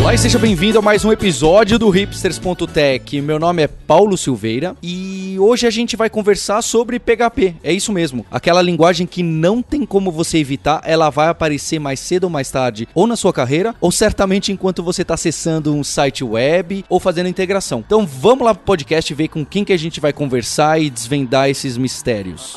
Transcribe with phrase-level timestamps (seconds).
[0.00, 3.20] Olá e seja bem-vindo a mais um episódio do Hipsters.tech.
[3.20, 7.54] Meu nome é Paulo Silveira e hoje a gente vai conversar sobre PHP.
[7.62, 12.00] É isso mesmo, aquela linguagem que não tem como você evitar, ela vai aparecer mais
[12.00, 15.84] cedo ou mais tarde, ou na sua carreira, ou certamente enquanto você está acessando um
[15.84, 17.80] site web ou fazendo integração.
[17.86, 21.50] Então vamos lá pro podcast ver com quem que a gente vai conversar e desvendar
[21.50, 22.56] esses mistérios.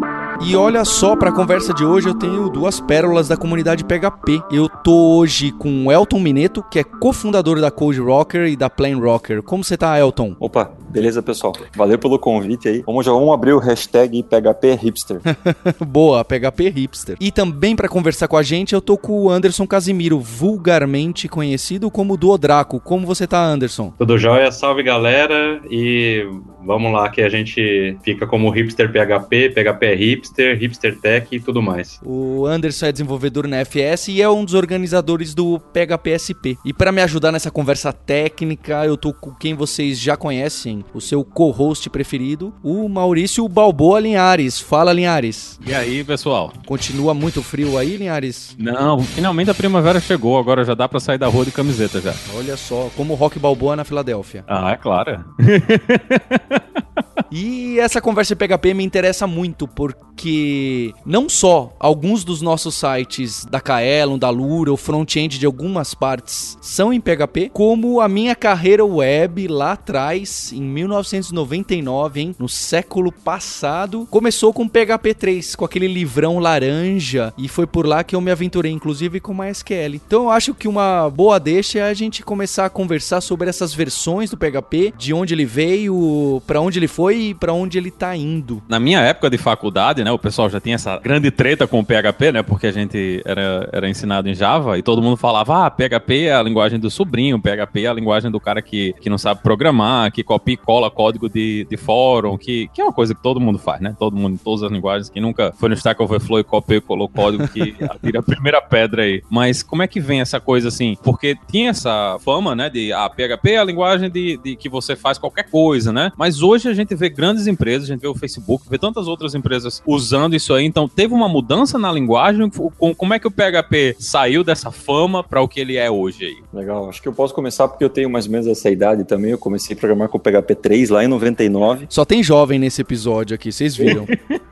[0.00, 0.33] Bye.
[0.46, 4.42] E olha só, para a conversa de hoje eu tenho duas pérolas da comunidade PHP.
[4.52, 8.68] Eu tô hoje com o Elton Mineto, que é cofundador da Code Rocker e da
[8.68, 9.42] Plain Rocker.
[9.42, 10.36] Como você tá, Elton?
[10.38, 11.54] Opa, beleza, pessoal.
[11.74, 12.82] Valeu pelo convite aí.
[12.84, 15.20] Vamos já vamos abrir o hashtag PHP Hipster.
[15.80, 17.16] Boa, PHP Hipster.
[17.18, 21.90] E também para conversar com a gente, eu tô com o Anderson Casimiro, vulgarmente conhecido
[21.90, 22.78] como Duodraco.
[22.80, 23.94] Como você tá, Anderson?
[23.96, 25.62] Tudo jóia, salve galera.
[25.70, 26.28] E
[26.66, 29.94] vamos lá que a gente fica como hipster PHP, PHP é
[30.34, 32.00] hipster, hipster tech e tudo mais.
[32.04, 36.58] O Anderson é desenvolvedor na FS e é um dos organizadores do PHPSP.
[36.64, 41.00] E para me ajudar nessa conversa técnica, eu tô com quem vocês já conhecem, o
[41.00, 44.60] seu co-host preferido, o Maurício Balboa Linhares.
[44.60, 45.58] Fala, Linhares.
[45.66, 46.52] E aí, pessoal?
[46.66, 48.56] Continua muito frio aí, Linhares?
[48.58, 52.14] Não, finalmente a primavera chegou, agora já dá para sair da rua de camiseta já.
[52.34, 54.44] Olha só, como o Rock Balboa na Filadélfia.
[54.48, 55.24] Ah, é claro.
[57.30, 63.44] E essa conversa de PHP me interessa muito porque não só alguns dos nossos sites
[63.44, 68.34] da Kaelon, da Lura, o front-end de algumas partes são em PHP, como a minha
[68.34, 75.64] carreira web lá atrás, em 1999, hein, no século passado, começou com PHP 3, com
[75.64, 79.94] aquele livrão laranja, e foi por lá que eu me aventurei, inclusive com MySQL.
[79.94, 83.74] Então eu acho que uma boa deixa é a gente começar a conversar sobre essas
[83.74, 87.90] versões do PHP, de onde ele veio, para onde ele foi e para onde ele
[87.90, 88.62] tá indo.
[88.68, 91.84] Na minha época de faculdade, né, o pessoal já tinha essa grande treta com o
[91.84, 95.70] PHP, né, porque a gente era, era ensinado em Java e todo mundo falava, ah,
[95.70, 99.18] PHP é a linguagem do sobrinho, PHP é a linguagem do cara que, que não
[99.18, 103.14] sabe programar, que copia e cola código de, de fórum, que, que é uma coisa
[103.14, 105.74] que todo mundo faz, né, todo mundo, em todas as linguagens, que nunca foi no
[105.74, 109.22] Stack Overflow e copiou e colou código que atira a primeira pedra aí.
[109.30, 110.96] Mas como é que vem essa coisa assim?
[111.02, 114.96] Porque tinha essa fama, né, de, ah, PHP é a linguagem de, de que você
[114.96, 118.14] faz qualquer coisa, né, mas hoje a gente vê grandes empresas, a gente vê o
[118.14, 120.64] Facebook, vê tantas outras empresas usando isso aí.
[120.64, 122.50] Então, teve uma mudança na linguagem.
[122.96, 126.36] Como é que o PHP saiu dessa fama para o que ele é hoje aí?
[126.52, 129.30] Legal, acho que eu posso começar porque eu tenho mais ou menos essa idade também.
[129.30, 131.86] Eu comecei a programar com o PHP 3 lá em 99.
[131.88, 134.06] Só tem jovem nesse episódio aqui, vocês viram.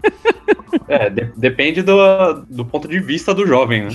[0.92, 1.96] É, de, depende do,
[2.50, 3.90] do ponto de vista do jovem, né?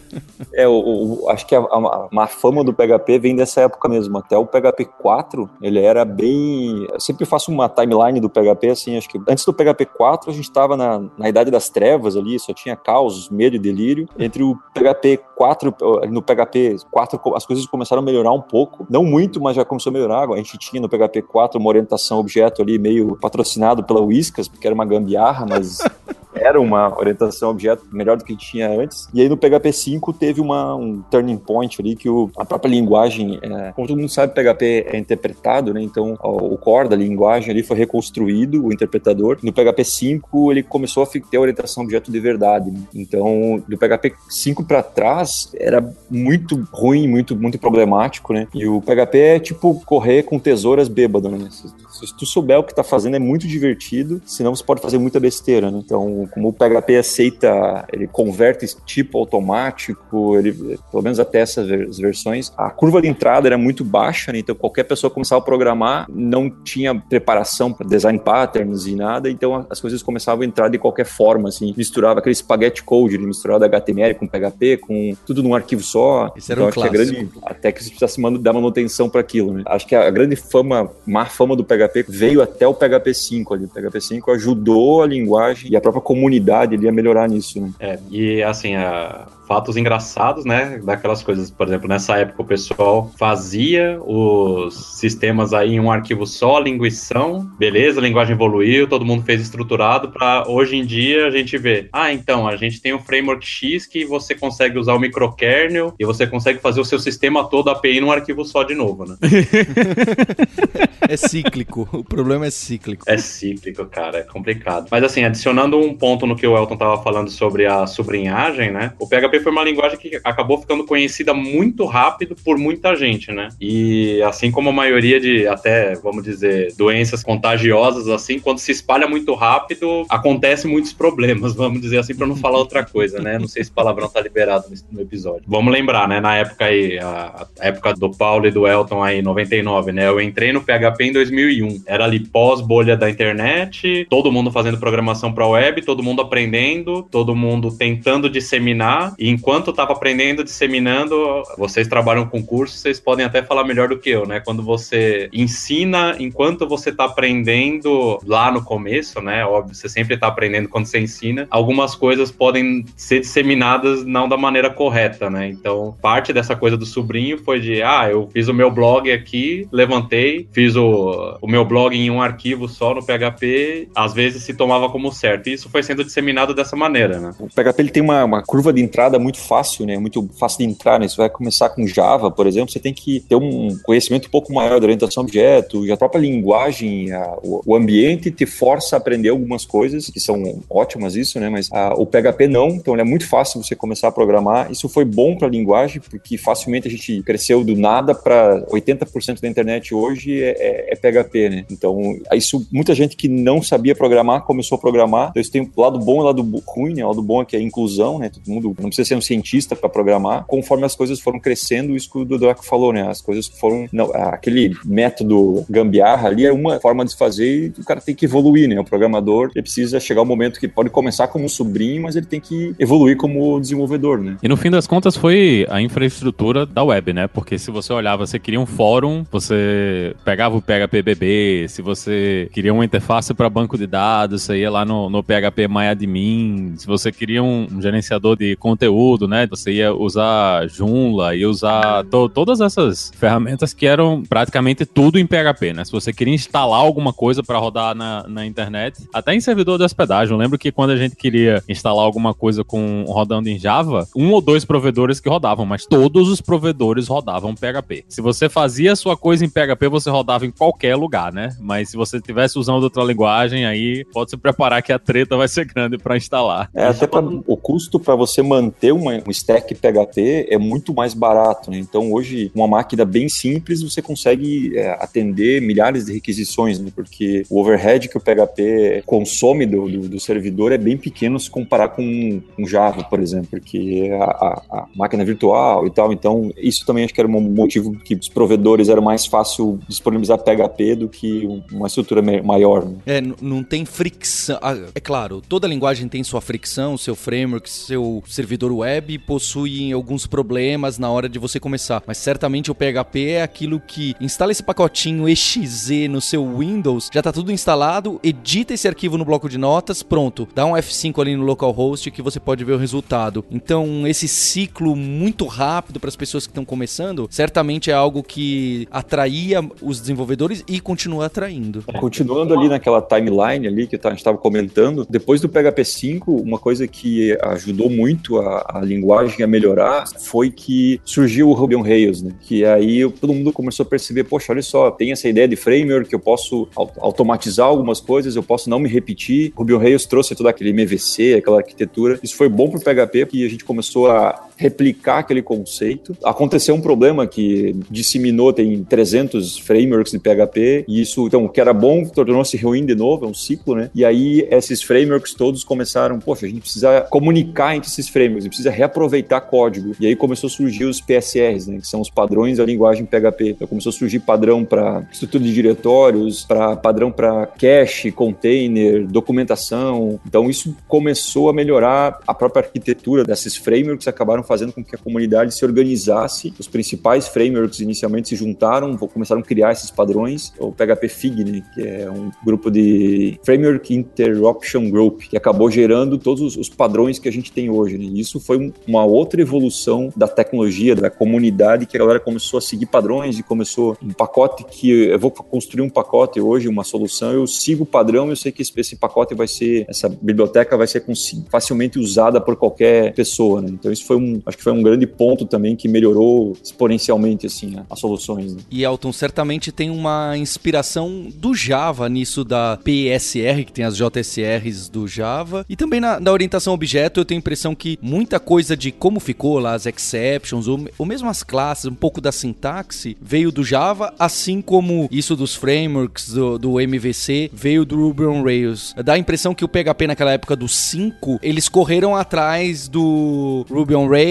[0.54, 4.16] é, o, o, acho que a, a, a, fama do PHP vem dessa época mesmo.
[4.16, 6.86] Até o PHP 4, ele era bem.
[6.90, 10.34] Eu sempre faço uma timeline do PHP, assim, acho que antes do PHP 4 a
[10.34, 14.08] gente estava na, na idade das trevas ali, só tinha caos, medo e delírio.
[14.18, 15.72] Entre o PHP 4,
[16.10, 18.84] no PHP 4 as coisas começaram a melhorar um pouco.
[18.90, 20.28] Não muito, mas já começou a melhorar.
[20.28, 24.66] A gente tinha no PHP 4 uma orientação objeto ali meio patrocinado pela Whiskas, porque
[24.66, 25.78] era uma gambiarra, mas
[26.34, 29.08] era uma orientação objeto melhor do que tinha antes.
[29.14, 32.70] E aí no PHP 5 teve uma, um turning point ali que o, a própria
[32.70, 35.82] linguagem, é, como todo mundo sabe, PHP é interpretado, né?
[35.82, 39.38] Então o, core da linguagem ali foi reconstruído, o interpretador.
[39.42, 42.70] No PHP 5 ele começou a ter a orientação objeto de verdade.
[42.70, 42.80] Né?
[42.94, 48.46] Então do PHP 5 para trás era muito ruim, muito muito problemático, né?
[48.54, 51.48] E o PHP é tipo correr com tesouras bêbado, né?
[51.50, 51.68] Se,
[52.06, 55.20] se tu souber o que tá fazendo é muito divertido, senão você pode fazer muita
[55.20, 55.80] besteira, né?
[55.84, 60.52] Então como o PHP aceita, ele converte tipo automático, ele,
[60.90, 61.68] pelo menos até essas
[61.98, 64.38] versões, a curva de entrada era muito baixa, né?
[64.38, 69.66] então qualquer pessoa começava a programar, não tinha preparação para design patterns e nada, então
[69.68, 74.14] as coisas começavam a entrar de qualquer forma, assim, misturava aquele spaghetti code, misturava HTML
[74.14, 76.32] com PHP, com tudo num arquivo só.
[76.36, 79.20] Esse era então, um acho que a grande, até que você precisasse dar manutenção para
[79.20, 79.62] aquilo, né?
[79.66, 83.64] Acho que a grande fama, má fama do PHP veio até o PHP 5 ali.
[83.64, 87.60] O PHP 5 ajudou a linguagem e a própria comunidade comunidade ali a melhorar nisso,
[87.60, 87.72] né?
[87.78, 90.78] É, e assim, a, fatos engraçados, né?
[90.84, 96.26] Daquelas coisas, por exemplo, nessa época o pessoal fazia os sistemas aí em um arquivo
[96.26, 101.30] só, linguição, beleza, a linguagem evoluiu, todo mundo fez estruturado para hoje em dia a
[101.30, 104.92] gente ver, ah, então, a gente tem o um framework X que você consegue usar
[104.92, 108.74] o microkernel e você consegue fazer o seu sistema todo API num arquivo só de
[108.74, 109.16] novo, né?
[111.08, 113.04] é cíclico, o problema é cíclico.
[113.08, 114.88] É cíclico, cara, é complicado.
[114.90, 118.92] Mas assim, adicionando um ponto no que o Elton tava falando sobre a sobrinhagem, né?
[118.98, 123.48] O PHP foi uma linguagem que acabou ficando conhecida muito rápido por muita gente, né?
[123.60, 129.06] E assim como a maioria de, até, vamos dizer, doenças contagiosas, assim, quando se espalha
[129.06, 133.38] muito rápido, acontece muitos problemas, vamos dizer assim, para não falar outra coisa, né?
[133.38, 135.42] Não sei se palavrão tá liberado no episódio.
[135.46, 136.20] Vamos lembrar, né?
[136.20, 140.08] Na época aí, a, a época do Paulo e do Elton aí, 99, né?
[140.08, 141.82] Eu entrei no PHP em 2001.
[141.86, 147.34] Era ali pós-bolha da internet, todo mundo fazendo programação para web, todo mundo aprendendo, todo
[147.34, 153.42] mundo tentando disseminar e enquanto estava aprendendo, disseminando, vocês trabalham com curso, vocês podem até
[153.42, 154.40] falar melhor do que eu, né?
[154.40, 159.44] Quando você ensina, enquanto você está aprendendo lá no começo, né?
[159.44, 164.36] Óbvio, você sempre está aprendendo quando você ensina, algumas coisas podem ser disseminadas não da
[164.36, 165.48] maneira correta, né?
[165.48, 169.68] Então, parte dessa coisa do sobrinho foi de, ah, eu fiz o meu blog aqui,
[169.72, 174.54] levantei, fiz o, o meu blog em um arquivo só no PHP, às vezes se
[174.54, 175.48] tomava como certo.
[175.48, 177.34] E isso foi sendo disseminado dessa maneira, né?
[177.38, 179.98] O PHP ele tem uma, uma curva de entrada muito fácil, né?
[179.98, 181.08] Muito fácil de entrar, né?
[181.08, 184.52] Você vai começar com Java, por exemplo, você tem que ter um conhecimento um pouco
[184.52, 189.28] maior da orientação a objeto, a própria linguagem, a, o, ambiente te força a aprender
[189.28, 191.48] algumas coisas que são ótimas isso, né?
[191.48, 194.70] Mas a, o PHP não, então é muito fácil você começar a programar.
[194.70, 199.40] Isso foi bom para a linguagem, porque facilmente a gente cresceu do nada para 80%
[199.40, 201.66] da internet hoje é, é, é, PHP, né?
[201.70, 205.30] Então, isso muita gente que não sabia programar começou a programar.
[205.30, 207.04] Então, isso tem o lado bom e o lado ruim, né?
[207.04, 208.28] O lado bom é que é a inclusão, né?
[208.28, 210.44] Todo mundo não precisa ser um cientista para programar.
[210.46, 213.08] Conforme as coisas foram crescendo, isso que o Dudak falou, né?
[213.08, 213.88] As coisas foram.
[213.92, 218.24] Não, aquele método gambiarra ali é uma forma de fazer e o cara tem que
[218.24, 218.78] evoluir, né?
[218.78, 222.40] O programador ele precisa chegar ao momento que pode começar como sobrinho, mas ele tem
[222.40, 224.36] que evoluir como desenvolvedor, né?
[224.42, 227.26] E no fim das contas foi a infraestrutura da web, né?
[227.28, 232.72] Porque se você olhava, você queria um fórum, você pegava o PHPBB, se você queria
[232.72, 237.12] uma interface para banco de dados, você ia lá no, no PHP MyAdmin, se você
[237.12, 239.46] queria um, um gerenciador de conteúdo conteúdo, né?
[239.48, 245.26] Você ia usar Joomla, ia usar to todas essas ferramentas que eram praticamente tudo em
[245.26, 245.84] PHP, né?
[245.84, 249.84] Se você queria instalar alguma coisa para rodar na, na internet, até em servidor de
[249.84, 250.32] hospedagem.
[250.32, 254.32] Eu lembro que quando a gente queria instalar alguma coisa com rodando em Java, um
[254.32, 258.04] ou dois provedores que rodavam, mas todos os provedores rodavam PHP.
[258.08, 261.50] Se você fazia a sua coisa em PHP, você rodava em qualquer lugar, né?
[261.60, 265.48] Mas se você estivesse usando outra linguagem, aí pode se preparar que a treta vai
[265.48, 266.70] ser grande para instalar.
[266.74, 270.94] É, até pra, o custo para você manter ter uma, um stack PHP é muito
[270.94, 271.78] mais barato, né?
[271.78, 276.90] Então hoje, uma máquina bem simples, você consegue é, atender milhares de requisições, né?
[276.94, 281.50] Porque o overhead que o PHP consome do, do, do servidor é bem pequeno se
[281.50, 286.12] comparar com um Java, por exemplo, porque a, a, a, máquina virtual e tal.
[286.12, 290.38] Então, isso também acho que era um motivo que os provedores era mais fácil disponibilizar
[290.38, 292.84] PHP do que uma estrutura maior.
[292.84, 292.96] Né?
[293.06, 294.58] É, não tem fricção.
[294.62, 300.26] Ah, é claro, toda linguagem tem sua fricção, seu framework, seu servidor web possuem alguns
[300.26, 304.62] problemas na hora de você começar, mas certamente o PHP é aquilo que instala esse
[304.62, 309.58] pacotinho exe no seu Windows, já tá tudo instalado, edita esse arquivo no bloco de
[309.58, 313.44] notas, pronto, dá um F5 ali no localhost que você pode ver o resultado.
[313.50, 318.86] Então, esse ciclo muito rápido para as pessoas que estão começando, certamente é algo que
[318.90, 321.82] atraía os desenvolvedores e continua atraindo.
[321.98, 326.58] Continuando ali naquela timeline ali que a gente estava comentando, depois do PHP 5, uma
[326.58, 331.82] coisa que ajudou muito a, a linguagem a melhorar foi que surgiu o Ruby on
[331.82, 332.32] Rails, né?
[332.40, 336.08] Que aí todo mundo começou a perceber, poxa, olha só, tem essa ideia de framework
[336.08, 339.52] que eu posso automatizar algumas coisas, eu posso não me repetir.
[339.56, 342.18] Ruby on Rails trouxe todo aquele MVC, aquela arquitetura.
[342.22, 346.16] Isso foi bom para o PHP, porque a gente começou a replicar aquele conceito.
[346.22, 351.60] Aconteceu um problema que disseminou, tem 300 frameworks de PHP, e isso, então, o que
[351.60, 353.88] era bom tornou-se ruim de novo, é um ciclo, né?
[353.94, 358.44] E aí esses frameworks todos começaram, poxa, a gente precisa comunicar entre esses frameworks, a
[358.44, 359.92] gente precisa reaproveitar código.
[360.00, 363.50] E aí começou a surgir os PSRs, né, que são os padrões da linguagem PHP.
[363.50, 370.18] Então começou a surgir padrão para estrutura de diretórios, para padrão para cache, container, documentação.
[370.26, 374.98] Então isso começou a melhorar a própria arquitetura desses frameworks, acabaram fazendo com que a
[374.98, 376.52] comunidade se organizasse.
[376.58, 380.52] Os principais frameworks inicialmente se juntaram, começaram a criar esses padrões.
[380.58, 386.18] O PHP FIG, né, que é um grupo de Framework Interoption Group, que acabou gerando
[386.18, 387.98] todos os padrões que a gente tem hoje.
[387.98, 388.06] Né?
[388.14, 392.86] Isso foi uma outra evolução da tecnologia, da comunidade, que a galera começou a seguir
[392.86, 397.46] padrões e começou um pacote que eu vou construir um pacote hoje, uma solução, eu
[397.46, 401.04] sigo o padrão, eu sei que esse, pacote vai ser, essa biblioteca vai ser
[401.50, 403.68] facilmente usada por qualquer pessoa, né?
[403.70, 407.76] Então isso foi um, acho que foi um grande ponto também que melhorou exponencialmente assim
[407.88, 408.54] as soluções.
[408.54, 408.60] Né?
[408.70, 414.88] E Elton certamente tem uma inspiração do Java nisso da PSR, que tem as JSRs
[414.88, 418.76] do Java, e também na, na orientação objeto eu tenho a impressão que muita coisa
[418.76, 423.16] de como ficou lá as exceptions ou, ou mesmo as classes, um pouco da sintaxe
[423.20, 428.42] veio do Java, assim como isso dos frameworks do, do MVC veio do Ruby on
[428.42, 428.94] Rails.
[429.04, 433.94] Dá a impressão que o PHP naquela época do 5, eles correram atrás do Ruby
[433.94, 434.27] on Rails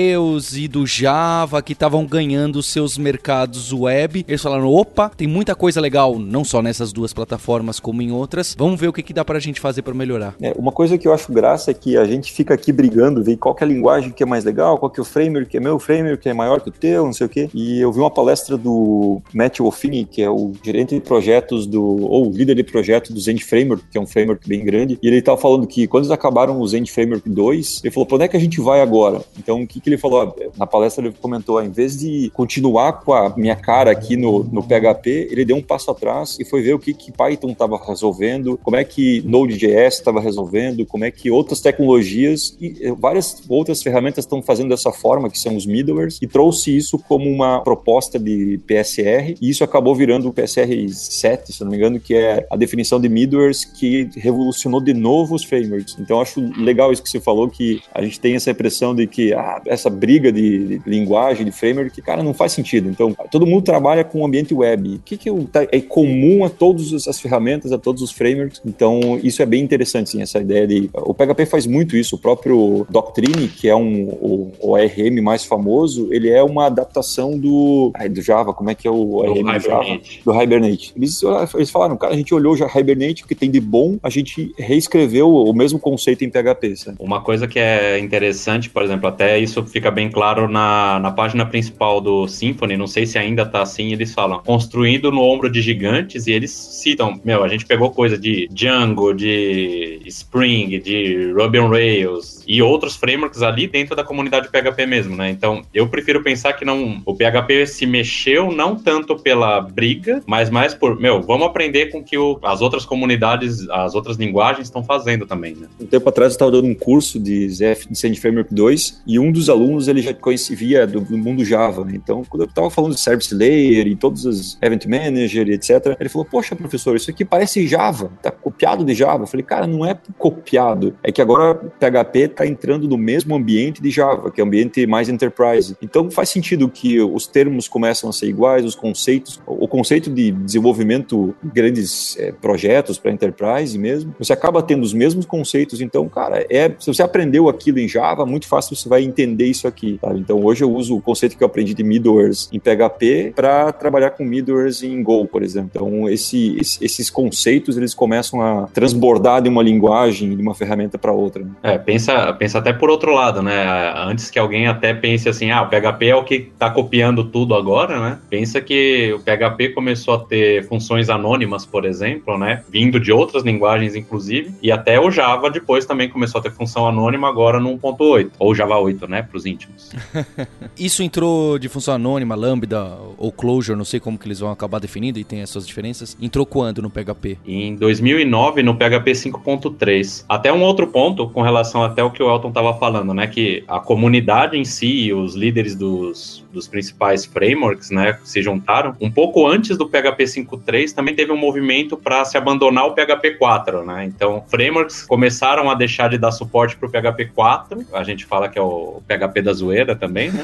[0.53, 4.25] e do Java que estavam ganhando seus mercados web.
[4.27, 8.55] Eles falaram: opa, tem muita coisa legal, não só nessas duas plataformas como em outras.
[8.57, 10.35] Vamos ver o que, que dá pra gente fazer para melhorar.
[10.41, 13.37] É, uma coisa que eu acho graça é que a gente fica aqui brigando, ver
[13.37, 15.59] qual é a linguagem que é mais legal, qual que é o framework que é
[15.59, 17.49] meu framework que é maior que o teu, não sei o quê.
[17.53, 21.83] E eu vi uma palestra do Matt Wolfini, que é o gerente de projetos do,
[21.83, 25.17] ou líder de projeto do Zend Framework, que é um framework bem grande, e ele
[25.17, 28.27] estava falando que quando eles acabaram o Zend Framework 2, ele falou, para onde é
[28.27, 29.21] que a gente vai agora?
[29.37, 30.35] Então, o que, que ele falou?
[30.57, 34.61] Na palestra ele comentou, em vez de continuar com a minha cara aqui no, no
[34.61, 38.59] PHP, ele deu um passo atrás e foi ver o que, que Python estava resolvendo,
[38.61, 43.81] como é que Node.js estava resolvendo, como é que outras tecnologias e eh, várias outras
[43.81, 48.19] ferramentas estão fazendo dessa forma, que são os middlewares, e trouxe isso como uma proposta
[48.19, 52.45] de PSR, e isso acabou virando o PSR 7, se não me engano, que é
[52.51, 55.95] a definição de middlewares que revolucionou de novo os frameworks.
[55.99, 59.33] Então, acho legal isso que você falou, que a gente tem essa impressão de que
[59.33, 62.89] ah, essa briga de, de linguagem, de framework, cara, não faz sentido.
[62.89, 64.95] Então, todo mundo trabalha com o ambiente web.
[64.95, 68.61] O que, que tá, é comum a todas as ferramentas, a todos os frameworks?
[68.65, 70.89] Então, isso é bem interessante, sim, essa ideia de...
[70.93, 72.15] O PHP faz muito isso.
[72.15, 77.37] O próprio Doctrine, que é um, o, o ARM mais famoso, ele é uma adaptação
[77.37, 79.99] do, ai, do Java, como é que é o ARM do Java?
[80.25, 80.93] Do Hibernate.
[80.95, 81.21] Eles,
[81.55, 84.53] eles falaram, cara, a gente olhou já Hibernate, o que tem de bom, a gente
[84.57, 86.75] reescreveu o mesmo conceito em PHP.
[86.75, 86.97] Sabe?
[86.99, 91.45] Uma coisa que é interessante, por exemplo, até isso fica bem claro na, na página
[91.45, 95.61] principal do Symfony, não sei se ainda tá assim, eles falam, construído no ombro de
[95.61, 101.59] gigantes, e eles citam, meu, a gente pegou coisa de Django, de Spring, de Ruby
[101.59, 105.29] on Rails e outros frameworks ali dentro da comunidade PHP mesmo, né?
[105.29, 110.49] Então, eu prefiro pensar que não o PHP se mexeu não tanto pela briga, mas
[110.49, 114.83] mais por, meu, vamos aprender com que o, as outras comunidades, as outras linguagens estão
[114.83, 115.67] fazendo também, né?
[115.79, 119.19] Um tempo atrás eu estava dando um curso de ZF de Sand Framework 2 e
[119.19, 121.93] um dos alunos ele já conhecia do, do mundo Java, né?
[121.95, 125.95] Então, quando eu estava falando de Service Layer e todos os Event Manager e etc,
[125.99, 129.23] ele falou: "Poxa, professor, isso aqui parece Java, tá copiado de Java".
[129.23, 133.81] Eu falei: "Cara, não é copiado, é que agora PHP está entrando no mesmo ambiente
[133.81, 135.75] de Java, que é ambiente mais enterprise.
[135.81, 140.31] Então, faz sentido que os termos começam a ser iguais, os conceitos, o conceito de
[140.31, 145.81] desenvolvimento de grandes é, projetos para enterprise mesmo, você acaba tendo os mesmos conceitos.
[145.81, 149.67] Então, cara, é se você aprendeu aquilo em Java, muito fácil você vai entender isso
[149.67, 149.97] aqui.
[150.01, 150.13] Tá?
[150.15, 154.11] Então, hoje eu uso o conceito que eu aprendi de middlewares em PHP para trabalhar
[154.11, 155.69] com middlewares em Go, por exemplo.
[155.73, 161.11] Então, esse, esses conceitos eles começam a transbordar de uma linguagem, de uma ferramenta para
[161.11, 161.43] outra.
[161.43, 161.51] Né?
[161.63, 163.93] É, pensa, pensa até por outro lado, né?
[163.97, 167.55] Antes que alguém até pense assim, ah, o PHP é o que está copiando tudo
[167.55, 168.19] agora, né?
[168.29, 172.63] Pensa que o PHP começou a ter funções anônimas, por exemplo, né?
[172.69, 176.87] Vindo de outras linguagens, inclusive, e até o Java depois também começou a ter função
[176.87, 179.26] anônima agora no 1.8, ou Java 8, né?
[179.27, 179.91] Para os íntimos.
[180.77, 184.79] Isso entrou de função anônima, Lambda ou Clojure, não sei como que eles vão acabar
[184.79, 186.17] definindo e tem as suas diferenças.
[186.21, 187.37] Entrou quando no PHP?
[187.45, 190.25] Em 2009, no PHP 5.3.
[190.27, 193.27] Até um outro ponto com relação até o que o Elton estava falando, né?
[193.27, 198.95] Que a comunidade em si, os líderes dos, dos principais frameworks, né, se juntaram.
[198.99, 203.35] Um pouco antes do PHP 5.3 também teve um movimento para se abandonar o PHP
[203.35, 204.05] 4, né?
[204.05, 207.85] Então, frameworks começaram a deixar de dar suporte para o PHP 4.
[207.93, 210.41] A gente fala que é o PHP da zoeira também, né?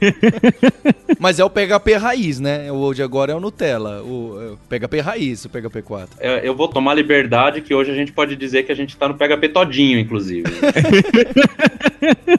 [1.18, 2.70] Mas é o PHP raiz, né?
[2.70, 4.02] O de agora é o Nutella.
[4.02, 6.16] O, é PHP raiz, o PHP 4.
[6.20, 9.08] Eu, eu vou tomar liberdade que hoje a gente pode dizer que a gente tá
[9.08, 10.44] no PHP todinho, inclusive.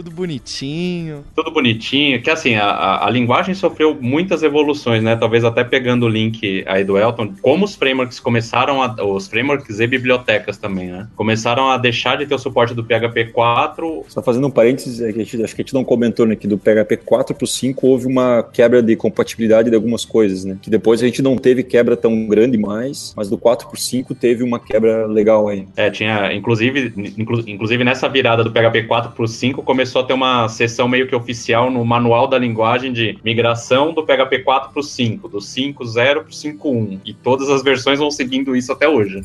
[0.00, 1.22] Tudo bonitinho.
[1.36, 2.22] Tudo bonitinho.
[2.22, 5.14] Que assim, a, a, linguagem sofreu muitas evoluções, né?
[5.14, 8.96] Talvez até pegando o link aí do Elton, como os frameworks começaram a.
[9.04, 11.06] Os frameworks e bibliotecas também, né?
[11.14, 14.06] Começaram a deixar de ter o suporte do PHP 4.
[14.08, 16.34] Só fazendo um parênteses, é que gente, acho que a gente não comentou, né?
[16.34, 20.56] Que do PHP 4 pro 5 houve uma quebra de compatibilidade de algumas coisas, né?
[20.62, 24.14] Que depois a gente não teve quebra tão grande mais, mas do 4 pro 5
[24.14, 25.68] teve uma quebra legal aí.
[25.76, 30.12] É, tinha, inclusive, inclu, inclusive nessa virada do PHP 4 pro 5 começou a ter
[30.12, 34.82] uma sessão meio que oficial no manual da linguagem de migração do PHP 4 pro
[34.82, 37.00] 5, do 5.0 pro 5.1.
[37.04, 39.22] E todas as versões vão seguindo isso até hoje.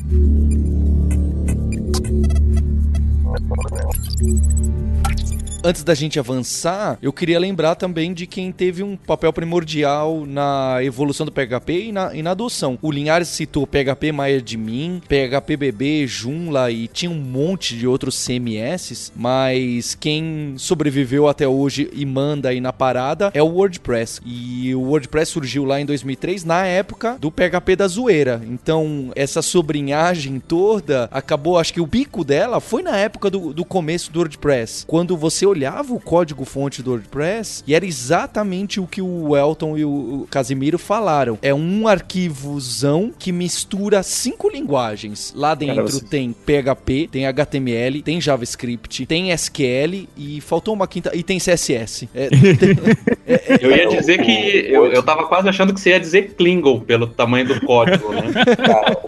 [5.66, 10.78] Antes da gente avançar, eu queria lembrar também de quem teve um papel primordial na
[10.80, 12.78] evolução do PHP e na, e na adoção.
[12.80, 19.10] O Linhares citou PHP MyAdmin, PHP BB, Joomla e tinha um monte de outros CMS,
[19.16, 24.20] mas quem sobreviveu até hoje e manda aí na parada é o WordPress.
[24.24, 28.40] E o WordPress surgiu lá em 2003, na época do PHP da zoeira.
[28.48, 33.64] Então, essa sobrinhagem toda acabou, acho que o pico dela foi na época do, do
[33.64, 39.00] começo do WordPress, quando você olhava o código-fonte do WordPress e era exatamente o que
[39.00, 41.38] o Elton e o Casimiro falaram.
[41.40, 45.32] É um arquivozão que mistura cinco linguagens.
[45.34, 46.04] Lá dentro Cara, você...
[46.04, 51.10] tem PHP, tem HTML, tem JavaScript, tem SQL e faltou uma quinta.
[51.14, 52.08] E tem CSS.
[52.14, 52.70] É, tem...
[53.26, 56.34] é, é, eu ia dizer que eu, eu tava quase achando que você ia dizer
[56.34, 58.32] Klingon pelo tamanho do código, né?
[58.56, 58.98] Cara,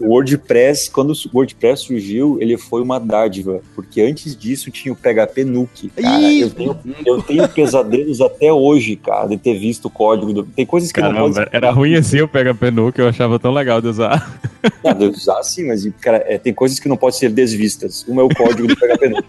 [0.00, 4.96] o WordPress, quando o WordPress surgiu, ele foi uma dádiva, porque antes disso tinha o
[4.96, 6.32] PHP nu Nuke, cara.
[6.32, 10.32] Eu tenho, eu tenho, pesadelos até hoje, cara, de ter visto o código.
[10.32, 10.42] Do...
[10.44, 11.48] Tem coisas que Caramba, não pode...
[11.52, 14.40] Era ruim assim o PHP Nuke, eu achava tão legal de usar.
[14.82, 18.04] Não, de usar sim, mas cara, é, tem coisas que não podem ser desvistas.
[18.08, 19.28] Uma é o código do PHP Nuke.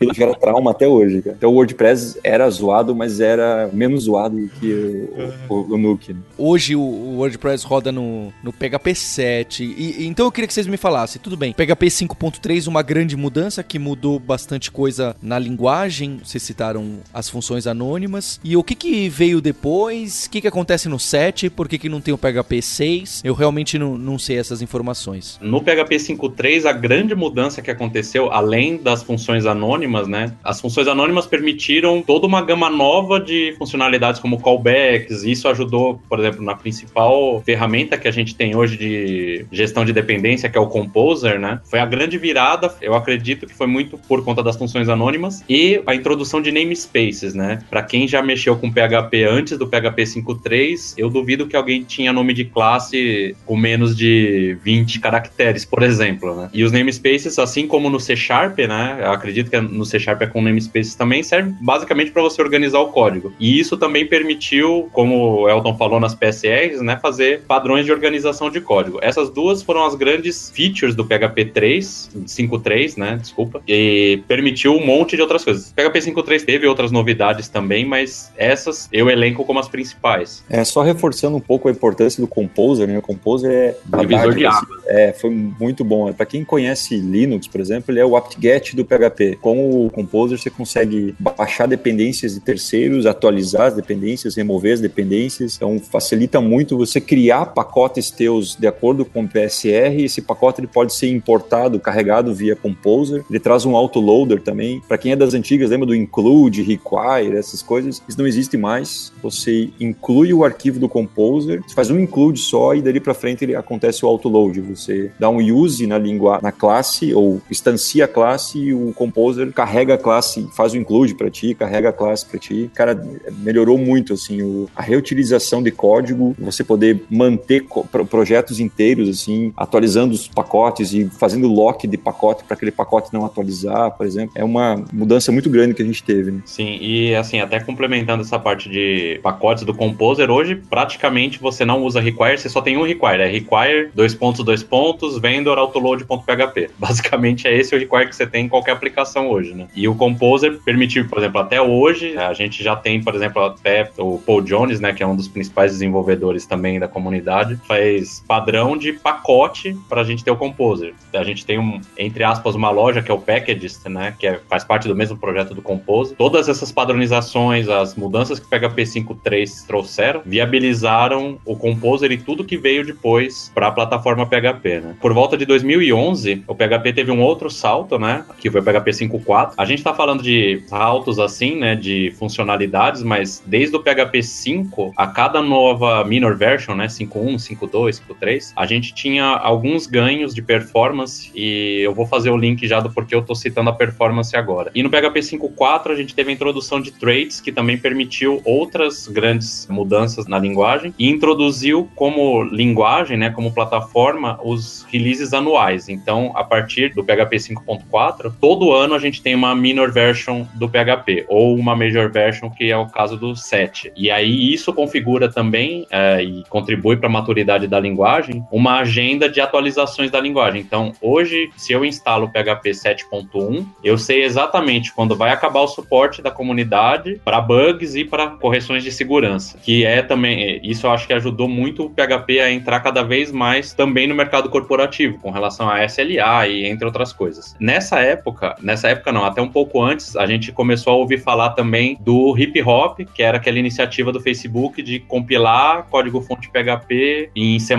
[0.00, 1.36] Ele gera trauma até hoje, cara.
[1.36, 5.08] Então o WordPress era zoado, mas era menos zoado que
[5.48, 6.12] o, o, o Nuke.
[6.12, 6.20] Né?
[6.36, 9.64] Hoje o, o, WordPress roda no, no PHP 7.
[9.64, 13.62] E, então eu queria que vocês me falassem, tudo bem, PHP 5.3, uma grande mudança
[13.62, 18.40] que mudou bastante coisa na linguagem, vocês citaram as funções anônimas.
[18.42, 20.26] E o que, que veio depois?
[20.26, 21.50] O que, que acontece no 7?
[21.50, 23.22] Por que, que não tem o PHP 6?
[23.24, 25.38] Eu realmente não, não sei essas informações.
[25.40, 30.32] No PHP 5.3, a grande mudança que aconteceu, além das funções anônimas, né?
[30.42, 35.22] As funções anônimas permitiram toda uma gama nova de funcionalidades como callbacks.
[35.24, 39.92] Isso ajudou, por exemplo, na principal ferramenta que a gente tem hoje de gestão de
[39.92, 41.60] dependência, que é o Composer, né?
[41.64, 45.44] Foi a grande virada, eu acredito que foi muito por conta das funções anônimas anônimas
[45.48, 47.58] e a introdução de namespaces, né?
[47.68, 52.12] Para quem já mexeu com PHP antes do PHP 5.3, eu duvido que alguém tinha
[52.12, 56.50] nome de classe com menos de 20 caracteres, por exemplo, né?
[56.52, 58.91] E os namespaces, assim como no C Sharp, né?
[59.00, 62.80] Eu acredito que no C Sharp é com namespaces também, serve basicamente para você organizar
[62.80, 63.32] o código.
[63.38, 66.98] E isso também permitiu, como o Elton falou nas PSRs, né?
[67.00, 68.98] Fazer padrões de organização de código.
[69.02, 73.18] Essas duas foram as grandes features do PHP 3, 5.3, né?
[73.20, 73.62] Desculpa.
[73.66, 75.72] E permitiu um monte de outras coisas.
[75.72, 80.44] PHP 5.3 teve outras novidades também, mas essas eu elenco como as principais.
[80.48, 82.98] É, só reforçando um pouco a importância do Composer, né?
[82.98, 83.76] O Composer é...
[84.00, 84.78] Divisor de água.
[84.86, 86.12] É, foi muito bom.
[86.12, 89.38] Para quem conhece Linux, por exemplo, ele é o apt-get do PHP.
[89.40, 95.56] Com o Composer você consegue baixar dependências de terceiros, atualizar as dependências, remover as dependências.
[95.56, 100.04] Então facilita muito você criar pacotes teus de acordo com o PSR.
[100.04, 103.24] Esse pacote ele pode ser importado, carregado via Composer.
[103.28, 107.62] Ele traz um autoloader também para quem é das antigas, lembra do include, require, essas
[107.62, 108.02] coisas?
[108.08, 109.12] Isso não existe mais.
[109.22, 113.54] Você inclui o arquivo do Composer, faz um include só e dali para frente ele
[113.54, 114.60] acontece o autoload.
[114.60, 119.52] Você dá um use na língua, na classe ou instancia a classe e o Composer
[119.52, 122.70] carrega a classe, faz o include para ti, carrega a classe para ti.
[122.74, 123.00] Cara,
[123.38, 127.64] melhorou muito assim o, a reutilização de código, você poder manter
[128.10, 133.24] projetos inteiros assim, atualizando os pacotes e fazendo lock de pacote para aquele pacote não
[133.24, 134.32] atualizar, por exemplo.
[134.36, 136.30] É uma mudança muito grande que a gente teve.
[136.30, 136.42] Né?
[136.44, 141.82] Sim, e assim, até complementando essa parte de pacotes do Composer, hoje praticamente você não
[141.82, 146.70] usa require, você só tem um require, é require, dois pontos, dois pontos, vendor autoload.php.
[146.78, 149.66] Basicamente é esse o require que você tem em qualquer aplicação hoje, né?
[149.74, 153.90] E o Composer permitiu, por exemplo, até hoje, a gente já tem, por exemplo, até
[153.98, 158.76] o Paul Jones, né, que é um dos principais desenvolvedores também da comunidade, faz padrão
[158.76, 160.94] de pacote para a gente ter o Composer.
[161.14, 164.40] A gente tem um, entre aspas, uma loja que é o Packagist, né, que é,
[164.48, 166.14] faz parte do mesmo projeto do Compose.
[166.14, 172.44] Todas essas padronizações, as mudanças que o PHP 5.3 trouxeram, viabilizaram o Composer e tudo
[172.44, 174.26] que veio depois para a plataforma.
[174.32, 174.96] PHP, né?
[175.00, 178.24] Por volta de 2011, o PHP teve um outro salto, né?
[178.38, 179.54] Que foi PHP 5.4.
[179.56, 181.74] A gente tá falando de saltos assim, né?
[181.74, 186.86] De funcionalidades, mas desde o PHP 5, a cada nova minor version, né?
[186.86, 192.36] 5.1, 5.2, 5.3, a gente tinha alguns ganhos de performance e eu vou fazer o
[192.36, 194.70] link já do porquê eu tô citando a performance agora.
[194.74, 199.08] E no PHP 5.4 a gente teve a introdução de traits que também permitiu outras
[199.08, 205.88] grandes mudanças na linguagem e introduziu como linguagem, né, como plataforma, os releases anuais.
[205.88, 210.68] Então, a partir do PHP 5.4, todo ano a gente tem uma minor version do
[210.68, 213.92] PHP ou uma major version, que é o caso do 7.
[213.96, 219.28] E aí isso configura também é, e contribui para a maturidade da linguagem uma agenda
[219.28, 220.60] de atualizações da linguagem.
[220.60, 225.68] Então, hoje, se eu instalo o PHP 7.1, eu sei exatamente quando vai acabar o
[225.68, 230.90] suporte da comunidade para bugs e para correções de segurança, que é também isso eu
[230.90, 235.18] acho que ajudou muito o PHP a entrar cada vez mais também no mercado corporativo,
[235.18, 237.54] com relação a SLA e entre outras coisas.
[237.58, 238.21] Nessa época,
[238.60, 242.36] nessa época não, até um pouco antes, a gente começou a ouvir falar também do
[242.36, 247.74] Hip Hop, que era aquela iniciativa do Facebook de compilar código-fonte PHP em C++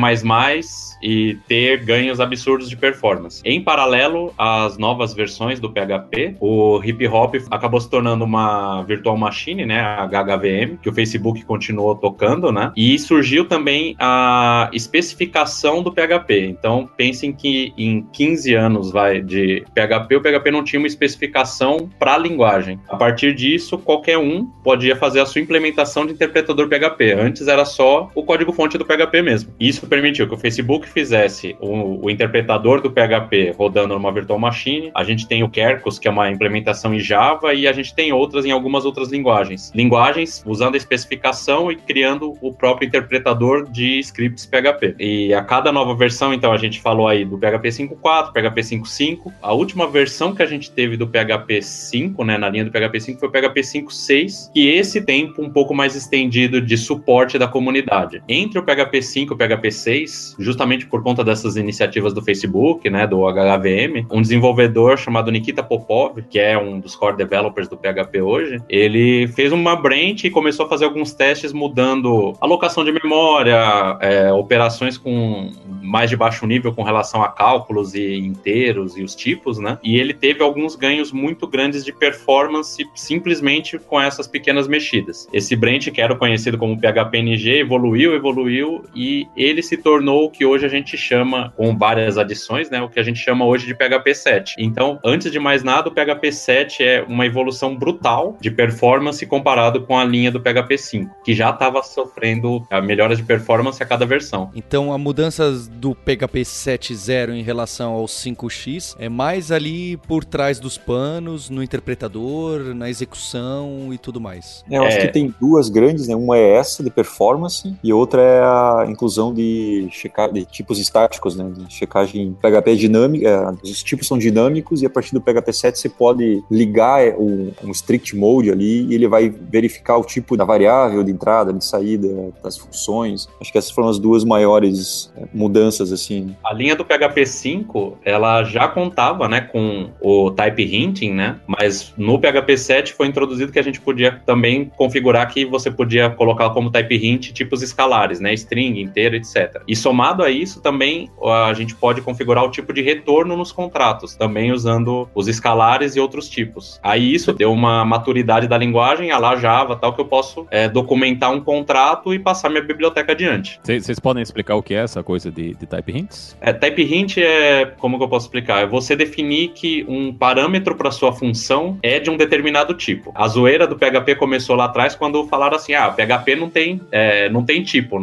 [1.01, 3.41] e ter ganhos absurdos de performance.
[3.45, 9.17] Em paralelo às novas versões do PHP, o Hip Hop acabou se tornando uma virtual
[9.17, 12.71] machine, né, a HHVM, que o Facebook continuou tocando, né?
[12.75, 16.47] E surgiu também a especificação do PHP.
[16.47, 21.89] Então, pensem que em 15 anos vai de PHP, o PHP não tinha uma especificação
[21.99, 22.79] para a linguagem.
[22.87, 27.13] A partir disso, qualquer um podia fazer a sua implementação de interpretador PHP.
[27.13, 29.53] Antes era só o código-fonte do PHP mesmo.
[29.59, 34.91] Isso permitiu que o Facebook fizesse o, o, interpretador do PHP rodando numa virtual machine.
[34.93, 38.13] A gente tem o Kerkus, que é uma implementação em Java, e a gente tem
[38.13, 39.71] outras em algumas outras linguagens.
[39.73, 44.95] Linguagens usando a especificação e criando o próprio interpretador de scripts PHP.
[44.99, 49.33] E a cada nova versão, então, a gente falou aí do PHP 5.4, PHP 5.5.
[49.41, 52.99] A última versão que a gente teve do PHP 5, né, na linha do PHP
[52.99, 57.47] 5, foi o PHP 5.6, que esse tempo um pouco mais estendido de suporte da
[57.47, 58.21] comunidade.
[58.29, 62.87] Entre o PHP 5 e o PHP 6, justamente por conta dessas iniciativas do Facebook,
[62.89, 67.77] né, do HHVM, um desenvolvedor chamado Nikita Popov, que é um dos core developers do
[67.77, 72.91] PHP hoje, ele fez uma branch e começou a fazer alguns testes mudando alocação de
[72.91, 79.03] memória, é, operações com mais de baixo nível com relação a cálculos e inteiros e
[79.03, 79.77] os tipos, né?
[79.83, 85.27] E ele teve alguns ganhos muito grandes de performance simplesmente com essas pequenas mexidas.
[85.33, 90.45] Esse branch, que era conhecido como PHPNG, evoluiu, evoluiu e ele se tornou o que
[90.45, 92.81] hoje a gente chama, com várias adições, né?
[92.81, 94.55] O que a gente chama hoje de PHP 7.
[94.57, 99.81] Então, antes de mais nada, o PHP 7 é uma evolução brutal de performance comparado
[99.81, 104.05] com a linha do PHP 5, que já estava sofrendo melhoras de performance a cada
[104.05, 104.51] versão.
[104.55, 110.59] Então, a mudança do PHP 7.0 em relação ao 5x é mais ali por trás
[110.59, 114.63] dos panos, no interpretador, na execução e tudo mais.
[114.69, 115.01] É, eu acho é...
[115.01, 116.15] que tem duas grandes, né?
[116.15, 121.35] Uma é essa de performance e outra é a inclusão de, checar, de tipos estáticos,
[121.35, 121.49] né?
[121.55, 125.79] De checagem PHP dinâmica, é, os tipos são dinâmicos e a partir do PHP 7
[125.79, 130.43] você pode ligar um, um strict mode ali e ele vai verificar o tipo da
[130.43, 133.27] variável de entrada, de saída, das funções.
[133.39, 136.35] Acho que essas foram as duas maiores é, mudanças, assim.
[136.43, 141.93] A linha do PHP 5, ela já contava, né, com o type hinting, né, mas
[141.97, 146.49] no PHP 7 foi introduzido que a gente podia também configurar que você podia colocar
[146.51, 149.61] como type hint tipos escalares, né, string, inteiro, etc.
[149.67, 154.15] E somado a isso, também a gente pode configurar o tipo de retorno nos contratos,
[154.15, 156.79] também usando os escalares e outros tipos.
[156.83, 160.67] Aí isso deu uma maturidade da linguagem, a lá Java, tal, que eu posso é,
[160.67, 163.59] documentar um contrato e passar minha biblioteca adiante.
[163.63, 166.37] Vocês podem explicar o que é essa coisa de, de type hints?
[166.41, 168.63] É, type hint é, como que eu posso explicar?
[168.63, 173.11] É você definir que um parâmetro para sua função é de um determinado tipo.
[173.15, 177.29] A zoeira do PHP começou lá atrás quando falaram assim, ah, PHP não tem, é,
[177.29, 177.97] não tem tipo,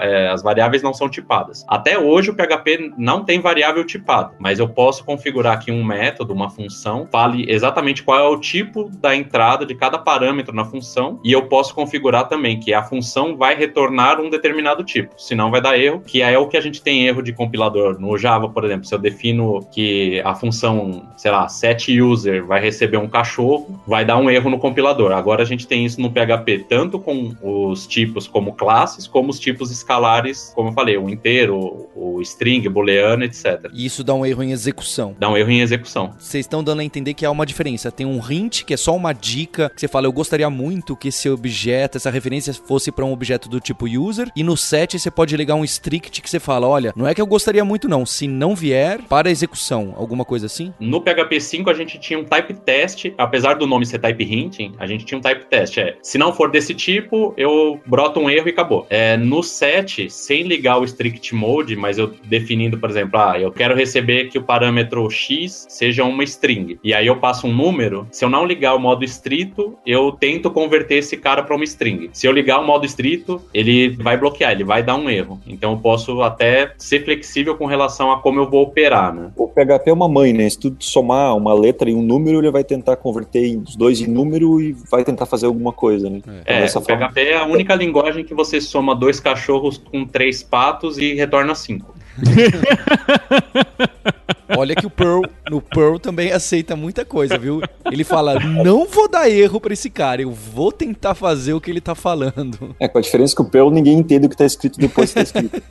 [0.00, 1.64] é, as variáveis não são tipadas.
[1.68, 6.32] Até hoje o PHP não tem variável tipada, mas eu posso configurar aqui um método,
[6.32, 11.20] uma função, fale exatamente qual é o tipo da entrada de cada parâmetro na função
[11.24, 15.60] e eu posso configurar também que a função vai retornar um determinado tipo, senão vai
[15.60, 17.98] dar erro, que é o que a gente tem erro de compilador.
[18.00, 22.60] No Java, por exemplo, se eu defino que a função, sei lá, set user vai
[22.60, 25.12] receber um cachorro, vai dar um erro no compilador.
[25.12, 29.38] Agora a gente tem isso no PHP, tanto com os tipos como classes, como os
[29.38, 33.70] tipos escalares, como eu falei, o inteiro, o string, booleano, etc.
[33.72, 35.14] E isso dá um erro em execução.
[35.18, 36.14] Dá um erro em execução.
[36.18, 37.90] Vocês estão dando a entender que há uma diferença.
[37.90, 41.08] Tem um hint, que é só uma dica, que você fala, eu gostaria muito que
[41.08, 45.10] esse objeto, essa referência fosse para um objeto do tipo user, e no set você
[45.10, 48.06] pode ligar um strict que você fala, olha, não é que eu gostaria muito não,
[48.06, 50.72] se não vier para execução, alguma coisa assim?
[50.80, 54.72] No PHP 5 a gente tinha um type test, apesar do nome ser type hinting,
[54.78, 58.30] a gente tinha um type test, é, se não for desse tipo, eu broto um
[58.30, 58.86] erro e acabou.
[58.88, 63.52] É, no 7, sem ligar o strict mode, mas eu definindo, por exemplo, ah, eu
[63.52, 68.06] quero receber que o parâmetro x seja uma string, e aí eu passo um número,
[68.10, 72.10] se eu não ligar o modo estrito, eu tento converter esse cara para uma string.
[72.12, 75.40] Se eu ligar o modo estrito, ele vai bloquear, ele vai dar um erro.
[75.46, 79.30] Então eu posso até ser flexível com relação a como eu vou operar, né?
[79.36, 80.46] O PHP é uma mãe, né?
[80.70, 84.60] Tu somar uma letra e um número, ele vai tentar converter os dois em número
[84.60, 86.20] e vai tentar fazer alguma coisa, né?
[86.44, 87.08] É, então, o forma...
[87.08, 91.54] PHP é a única linguagem que você soma dois cachorros com três patos e retorna
[91.54, 91.94] cinco.
[94.56, 97.60] Olha que o Pearl, no Pearl também aceita muita coisa, viu?
[97.90, 101.70] Ele fala: não vou dar erro pra esse cara, eu vou tentar fazer o que
[101.70, 102.74] ele tá falando.
[102.78, 105.14] É, com a diferença que o Pearl ninguém entende o que tá escrito depois que
[105.14, 105.62] tá escrito.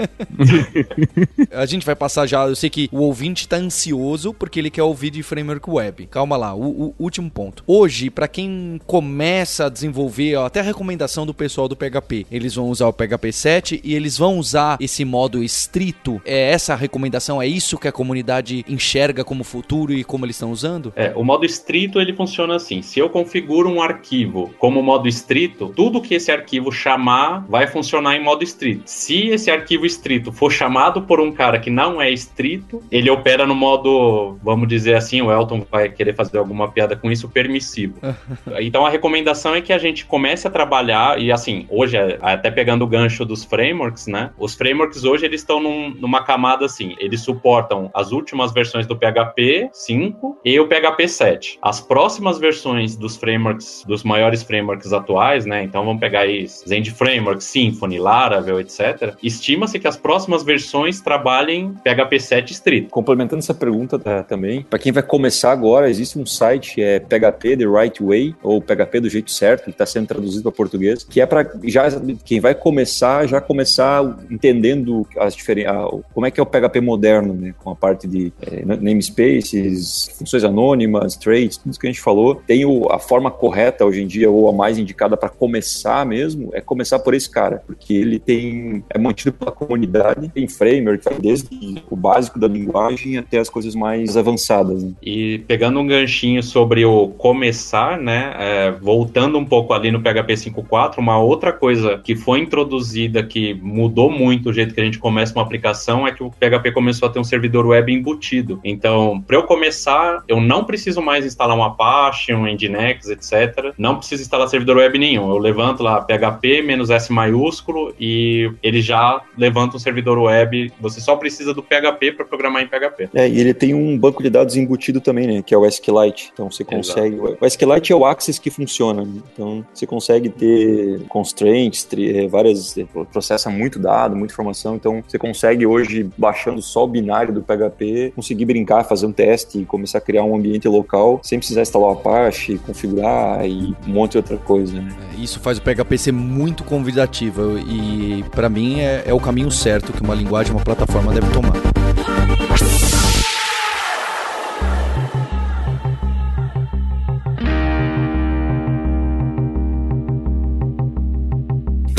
[1.52, 4.84] a gente vai passar já, eu sei que o ouvinte tá ansioso porque ele quer
[4.84, 6.08] ouvir de framework web.
[6.08, 7.64] Calma lá, o, o último ponto.
[7.68, 12.56] Hoje, para quem começa a desenvolver, ó, até a recomendação do pessoal do PHP, eles
[12.56, 16.22] vão usar o PHP 7 e eles vão usar esse modo estrito.
[16.26, 20.36] É essa a recomendação, é isso que a comunidade enxerga como futuro e como eles
[20.36, 20.94] estão usando?
[20.96, 22.82] É, o modo estrito ele funciona assim.
[22.82, 28.16] Se eu configuro um arquivo como modo estrito, tudo que esse arquivo chamar vai funcionar
[28.16, 28.84] em modo estrito.
[28.86, 33.46] Se esse arquivo estrito for chamado por um cara que não é estrito, ele opera
[33.46, 38.00] no modo, vamos dizer assim, o Elton vai querer fazer alguma piada com isso, permissivo.
[38.60, 42.52] então a recomendação é que a gente comece a trabalhar, e assim, hoje, é, até
[42.52, 44.32] pegando o gancho dos frameworks, né?
[44.38, 48.96] Os frameworks hoje eles estão num, numa camada assim, eles suportam as últimas versões do
[48.96, 51.58] PHP 5 e o PHP 7.
[51.60, 55.64] As próximas versões dos frameworks, dos maiores frameworks atuais, né?
[55.64, 59.16] Então vamos pegar aí Zend Framework, Symfony, Laravel, etc.
[59.24, 62.90] Estima-se que as próximas versões trabalhem PHP 7 estrito.
[62.92, 67.58] Complementando essa pergunta tá, também, para quem vai começar agora, existe um site é PHP
[67.58, 71.20] The Right Way ou PHP do jeito certo, que está sendo traduzido para português, que
[71.20, 71.86] é para já
[72.24, 75.76] quem vai começar já começar entendendo as diferenças,
[76.20, 77.54] como é que é o PHP moderno, né?
[77.58, 82.36] Com a parte de é, namespaces, funções anônimas, traits, tudo isso que a gente falou.
[82.36, 86.50] Tem o, a forma correta hoje em dia, ou a mais indicada para começar mesmo,
[86.52, 91.82] é começar por esse cara, porque ele tem é mantido pela comunidade, tem framework, desde
[91.90, 94.84] o básico da linguagem até as coisas mais avançadas.
[94.84, 94.92] Né?
[95.02, 100.34] E pegando um ganchinho sobre o começar, né, é, voltando um pouco ali no PHP
[100.34, 105.00] 5.4, uma outra coisa que foi introduzida que mudou muito o jeito que a gente
[105.00, 108.60] começa uma aplicação é que o PHP começou a ter um servidor web embutido.
[108.64, 113.74] Então, para eu começar, eu não preciso mais instalar um Apache, um Nginx, etc.
[113.78, 115.30] Não preciso instalar servidor web nenhum.
[115.30, 120.72] Eu levanto lá PHP menos S maiúsculo e ele já levanta um servidor web.
[120.80, 123.10] Você só precisa do PHP para programar em PHP.
[123.14, 125.42] É, e ele tem um banco de dados embutido também, né?
[125.42, 126.32] Que é o SQLite.
[126.34, 127.16] Então você consegue.
[127.16, 127.38] Exato.
[127.40, 129.04] O SQLite é o Access que funciona.
[129.04, 129.22] Né?
[129.34, 132.78] Então você consegue ter constraints, eh, várias.
[132.78, 134.76] Eh, processa muito dado, muita informação.
[134.76, 139.60] Então você consegue hoje, baixando só o binário do PHP, conseguir brincar, fazer um teste
[139.60, 143.92] e começar a criar um ambiente local sem precisar instalar o Apache, configurar e um
[143.92, 144.74] monte de outra coisa.
[144.74, 144.96] Né?
[145.14, 149.52] É, isso faz o PHP ser muito convidativo e para mim é, é o caminho
[149.52, 151.54] certo que uma linguagem, uma plataforma deve tomar.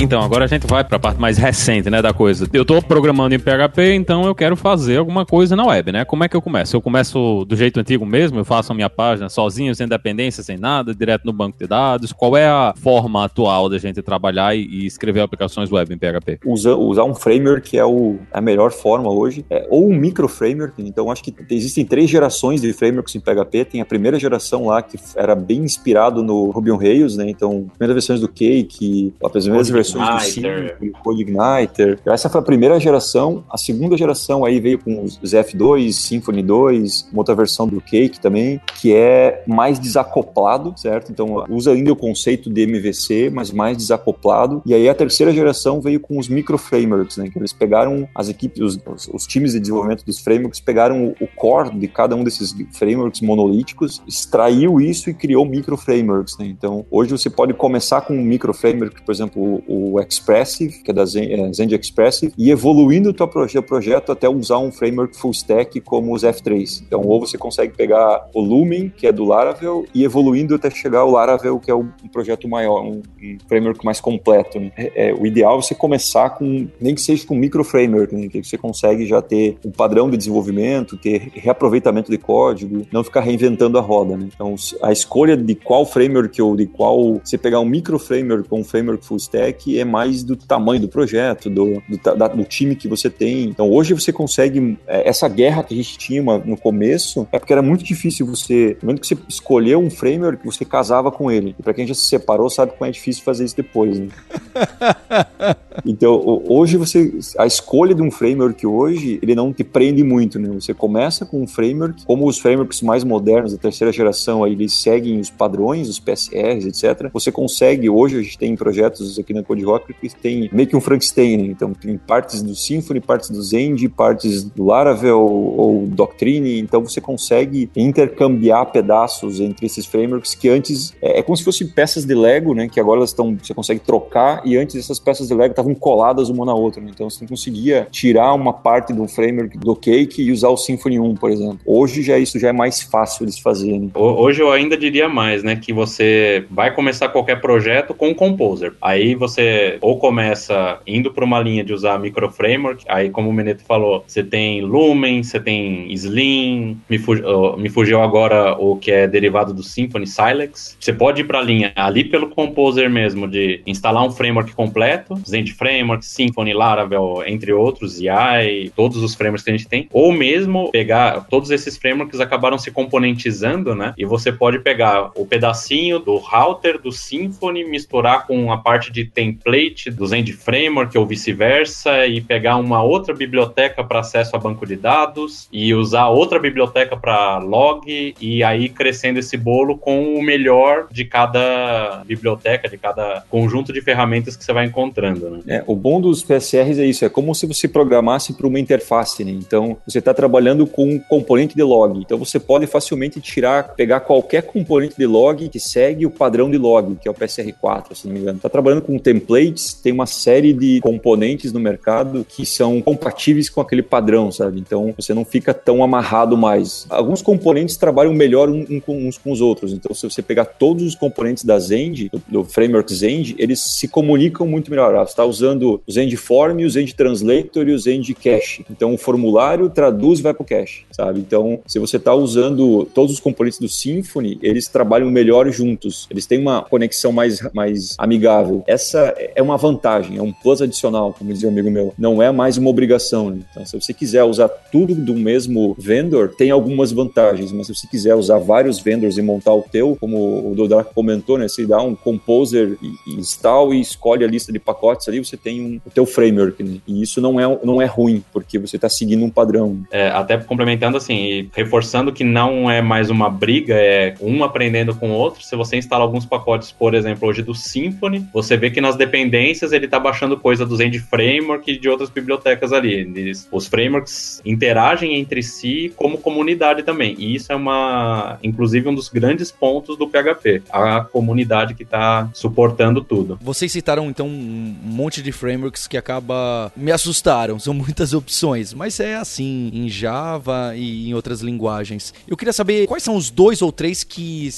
[0.03, 2.49] Então, agora a gente vai para a parte mais recente, né, da coisa.
[2.55, 6.07] Eu estou programando em PHP, então eu quero fazer alguma coisa na web, né?
[6.07, 6.75] Como é que eu começo?
[6.75, 10.57] Eu começo do jeito antigo mesmo, eu faço a minha página sozinho, sem dependência, sem
[10.57, 12.15] nada, direto no banco de dados.
[12.15, 16.39] Qual é a forma atual da gente trabalhar e, e escrever aplicações web em PHP?
[16.47, 20.81] Usa, usar um framework é o, a melhor forma hoje, é, ou um micro framework.
[20.83, 23.67] Então, acho que existem três gerações de frameworks em PHP.
[23.67, 27.29] Tem a primeira geração lá que era bem inspirado no Ruby on Rails, né?
[27.29, 31.99] Então, primeiras versões do Cake, as primeiras versões versões do Code Igniter.
[32.07, 33.45] Essa foi a primeira geração.
[33.51, 38.21] A segunda geração aí veio com os ZF2, Symfony 2, uma outra versão do Cake
[38.21, 41.11] também, que é mais desacoplado, certo?
[41.13, 44.63] Então usa ainda o conceito de MVC, mas mais desacoplado.
[44.67, 47.29] E aí a terceira geração veio com os micro frameworks, né?
[47.29, 51.27] Que eles pegaram as equipes, os, os times de desenvolvimento dos frameworks, pegaram o, o
[51.27, 56.47] core de cada um desses frameworks monolíticos, extraiu isso e criou micro frameworks, né?
[56.47, 60.91] Então hoje você pode começar com um micro framework, por exemplo, o o Expressive, que
[60.91, 65.17] é da Zen, Zend Expressive, e evoluindo o teu proje projeto até usar um framework
[65.17, 66.83] full stack como os F3.
[66.87, 71.01] Então, ou você consegue pegar o Lumen, que é do Laravel, e evoluindo até chegar
[71.01, 74.59] ao Laravel, que é um projeto maior, um, um framework mais completo.
[74.59, 74.73] Né?
[74.77, 78.29] É, é, o ideal é você começar com, nem que seja com micro framework, né?
[78.29, 83.21] que você consegue já ter um padrão de desenvolvimento, ter reaproveitamento de código, não ficar
[83.21, 84.17] reinventando a roda.
[84.17, 84.29] Né?
[84.35, 88.59] Então, a escolha de qual framework ou de qual você pegar um micro framework ou
[88.59, 92.75] um framework full stack é mais do tamanho do projeto, do, do, da, do time
[92.75, 93.45] que você tem.
[93.45, 97.53] Então, hoje você consegue, é, essa guerra que a gente tinha no começo, é porque
[97.53, 101.55] era muito difícil você, no momento que você escolheu um framework, você casava com ele.
[101.59, 103.99] E para quem já se separou, sabe como é difícil fazer isso depois.
[103.99, 104.09] Né?
[105.85, 110.49] então, hoje você, a escolha de um framework hoje, ele não te prende muito, né?
[110.55, 114.73] Você começa com um framework, como os frameworks mais modernos da terceira geração, aí eles
[114.75, 117.11] seguem os padrões, os PSRs, etc.
[117.13, 120.77] Você consegue, hoje a gente tem projetos aqui na Code Rock que tem meio que
[120.77, 121.45] um Frankenstein, né?
[121.45, 127.01] então tem partes do Symfony, partes do Zend, partes do Laravel ou Doctrine, então você
[127.01, 132.15] consegue intercambiar pedaços entre esses frameworks que antes é, é como se fossem peças de
[132.15, 132.69] Lego, né?
[132.69, 136.29] Que agora elas estão, você consegue trocar e antes essas peças de Lego estavam coladas
[136.29, 136.91] uma na outra, né?
[136.93, 140.99] então você não conseguia tirar uma parte do framework do Cake e usar o Symfony
[140.99, 141.61] 1, por exemplo.
[141.65, 143.79] Hoje já isso já é mais fácil de fazer.
[143.79, 143.91] Né?
[143.95, 145.57] Hoje eu ainda diria mais, né?
[145.57, 148.73] Que você vai começar qualquer projeto com o Composer.
[148.81, 153.33] Aí você ou começa indo para uma linha de usar micro framework, aí como o
[153.33, 157.23] Meneto falou, você tem Lumen, você tem Slim, me, fugi,
[157.59, 160.77] me fugiu agora o que é derivado do Symfony, Silex.
[160.81, 165.21] Você pode ir para a linha ali pelo Composer mesmo, de instalar um framework completo,
[165.27, 170.13] Zend Framework, Symfony, Laravel, entre outros, AI, todos os frameworks que a gente tem, ou
[170.13, 173.95] mesmo pegar, todos esses frameworks acabaram se componentizando, né?
[173.97, 179.05] E você pode pegar o pedacinho do router do Symfony, misturar com a parte de
[179.05, 184.67] template do Zend Framework ou vice-versa e pegar uma outra biblioteca para acesso a banco
[184.67, 190.23] de dados e usar outra biblioteca para log e aí crescendo esse bolo com o
[190.23, 195.31] melhor de cada biblioteca, de cada conjunto de ferramentas que você vai encontrando.
[195.31, 195.40] Né?
[195.47, 199.25] É, o bom dos PSRs é isso, é como se você programasse para uma interface,
[199.25, 199.33] né?
[199.33, 201.99] Então, você está trabalhando com um componente de log.
[201.99, 206.59] Então, você pode facilmente tirar, pegar qualquer componente de log que segue o padrão de
[206.59, 208.37] log, que é o PSR4, se não me engano.
[208.37, 213.61] Está trabalhando com templates, tem uma série de componentes no mercado que são compatíveis com
[213.61, 214.59] aquele padrão, sabe?
[214.59, 216.87] Então, você não fica tão amarrado mais.
[216.89, 219.73] Alguns componentes trabalham melhor uns com os outros.
[219.73, 224.47] Então, se você pegar todos os componentes da Zend, do, framework Zend, eles se comunicam
[224.47, 224.95] muito melhor.
[224.95, 228.65] Você está usando o Zend Form, o Zend Translator e o Zend Cache.
[228.71, 231.21] Então, o formulário traduz e vai para o cache, sabe?
[231.21, 236.07] Então, se você está usando todos os componentes do Symfony, eles trabalham melhor juntos.
[236.11, 238.63] Eles têm uma conexão mais, mais amigável.
[238.67, 241.95] Essa é uma vantagem, é um plus adicional, como dizia um amigo meu.
[241.97, 243.31] Não é mais uma obrigação.
[243.31, 243.41] Né?
[243.51, 247.87] Então, se você quiser usar tudo do mesmo vendor, tem algumas vantagens, mas se você
[247.87, 251.49] quiser usar vários vendors e montar o teu, como o Dodar comentou, né?
[251.49, 255.61] Você dá um composer e install e escolhe a lista de pacotes ali, você tem
[255.61, 256.79] um, o teu framework, né?
[256.87, 259.83] E isso não é, não é ruim, porque você está seguindo um padrão.
[259.91, 265.11] É, até complementando assim, reforçando que não é mais uma briga, é um aprendendo com
[265.11, 265.43] o outro.
[265.43, 269.73] Se você instala alguns pacotes, por exemplo, hoje do Symfony, você vê que nas dependências
[269.73, 272.95] ele está baixando coisa do Zend Framework e de outras bibliotecas ali.
[272.95, 277.15] Eles, os frameworks interagem entre si como comunidade também.
[277.19, 280.63] E isso é uma, inclusive, um dos grandes pontos do PHP.
[280.71, 283.39] A comunidade que está suportando tudo.
[283.41, 287.59] Vocês citaram então um monte de frameworks que acaba me assustaram.
[287.59, 292.15] São muitas opções, mas é assim em Java e em outras linguagens.
[292.29, 294.49] Eu queria saber quais são os dois ou três que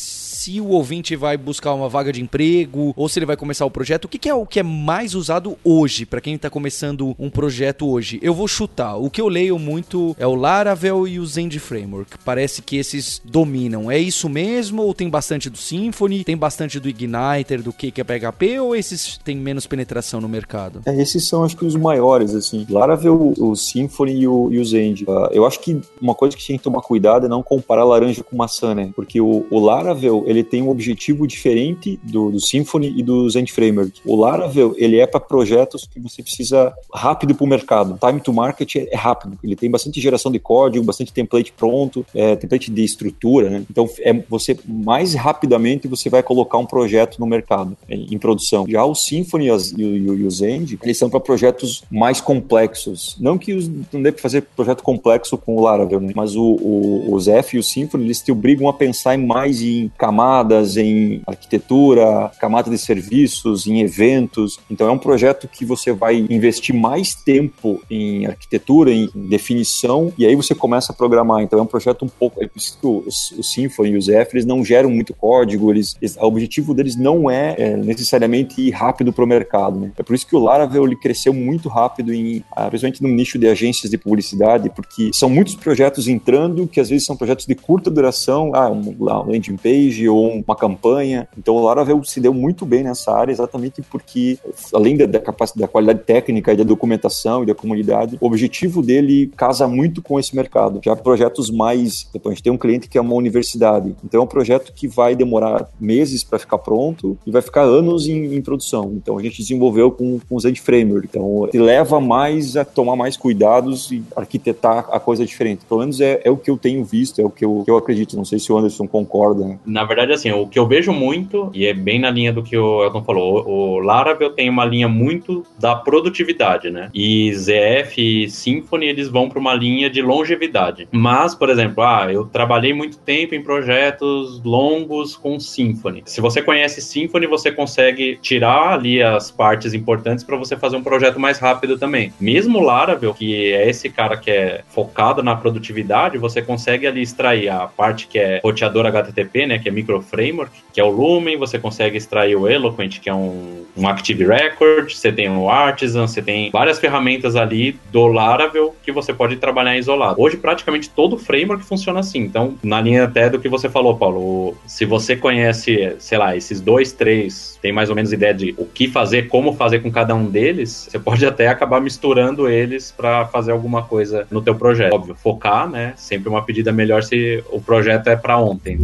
[0.43, 3.71] se o ouvinte vai buscar uma vaga de emprego ou se ele vai começar o
[3.71, 7.15] projeto, o que, que é o que é mais usado hoje para quem está começando
[7.19, 8.19] um projeto hoje?
[8.21, 8.97] Eu vou chutar.
[8.97, 12.19] O que eu leio muito é o Laravel e o Zend Framework.
[12.25, 13.91] Parece que esses dominam.
[13.91, 18.05] É isso mesmo ou tem bastante do Symfony, tem bastante do Igniter, do que é
[18.05, 20.42] PHP ou esses têm menos penetração no mercado?
[20.85, 22.67] É, esses são acho que os maiores assim.
[22.69, 25.05] Laravel, o Symfony e o, e o Zend.
[25.05, 28.23] Uh, eu acho que uma coisa que tem que tomar cuidado é não comparar laranja
[28.23, 28.91] com maçã, né?
[28.95, 33.53] Porque o, o Laravel ele tem um objetivo diferente do, do Symfony e do Zend
[33.53, 34.01] Framework.
[34.05, 37.99] O Laravel, ele é para projetos que você precisa rápido para o mercado.
[37.99, 39.39] Time to market é rápido.
[39.43, 43.65] Ele tem bastante geração de código, bastante template pronto, é, template de estrutura, né?
[43.71, 48.67] Então, é você mais rapidamente você vai colocar um projeto no mercado, é, em produção.
[48.69, 53.17] Já o Symfony e, e o Zend, eles são para projetos mais complexos.
[53.21, 56.13] Não que os, não dê para fazer projeto complexo com o Laravel, né?
[56.15, 57.19] Mas o, o, o
[57.53, 62.79] e o Symfony, eles te obrigam a pensar mais em camadas, em arquitetura, camada de
[62.79, 64.59] serviços, em eventos.
[64.71, 70.27] Então é um projeto que você vai investir mais tempo em arquitetura, em definição, e
[70.27, 71.43] aí você começa a programar.
[71.43, 72.43] Então é um projeto um pouco.
[72.43, 73.05] É por isso que o,
[73.39, 76.97] o Symfony e o Zephyr eles não geram muito código, eles, eles, o objetivo deles
[76.97, 79.79] não é, é necessariamente ir rápido para o mercado.
[79.79, 79.93] Né?
[79.97, 83.39] É por isso que o Laravel ele cresceu muito rápido, em, ah, principalmente no nicho
[83.39, 87.55] de agências de publicidade, porque são muitos projetos entrando que às vezes são projetos de
[87.55, 91.27] curta duração, ah, um, landing page ou uma campanha.
[91.39, 94.39] Então o Laravel se deu muito bem nessa área exatamente porque,
[94.75, 98.83] além da, da capacidade, da qualidade técnica e da documentação e da comunidade, o objetivo
[98.83, 100.79] dele casa muito com esse mercado.
[100.85, 102.07] Já projetos mais.
[102.15, 104.87] Então, a gente tem um cliente que é uma universidade, então é um projeto que
[104.87, 108.93] vai demorar meses para ficar pronto e vai ficar anos em, em, produção.
[108.95, 111.07] Então a gente desenvolveu com, com o Zend Framework.
[111.09, 115.65] Então ele leva mais a tomar mais cuidados e arquitetar a coisa diferente.
[115.69, 117.77] Pelo menos é, é o que eu tenho visto, é o que eu, que eu
[117.77, 118.17] acredito.
[118.17, 119.59] Não sei se o Anderson concorda.
[119.65, 122.57] Na verdade, assim, o que eu vejo muito, e é bem na linha do que
[122.57, 126.91] o Elton falou, o Laravel tem uma linha muito da produtividade, né?
[126.95, 130.89] E ZF e Symfony, eles vão para uma linha de longevidade.
[130.91, 136.03] Mas, por exemplo, ah, eu trabalhei muito tempo em projetos longos com Symfony.
[136.07, 140.83] Se você conhece Symfony, você consegue tirar ali as partes importantes para você fazer um
[140.83, 142.13] projeto mais rápido também.
[142.21, 147.49] Mesmo Laravel, que é esse cara que é focado na produtividade, você consegue ali extrair
[147.49, 151.37] a parte que é roteador HTTP, né, que é micro framework, que é o Lumen,
[151.37, 156.07] você consegue extrair o Eloquent, que é um, um Active Record, você tem o Artisan,
[156.07, 160.21] você tem várias ferramentas ali do Laravel que você pode trabalhar isolado.
[160.21, 162.21] Hoje, praticamente todo framework funciona assim.
[162.21, 166.61] Então, na linha até do que você falou, Paulo, se você conhece, sei lá, esses
[166.61, 170.15] dois, três, tem mais ou menos ideia de o que fazer, como fazer com cada
[170.15, 174.95] um deles, você pode até acabar misturando eles para fazer alguma coisa no teu projeto.
[174.95, 175.93] Óbvio, focar, né?
[175.97, 178.79] Sempre uma pedida melhor se o projeto é para ontem.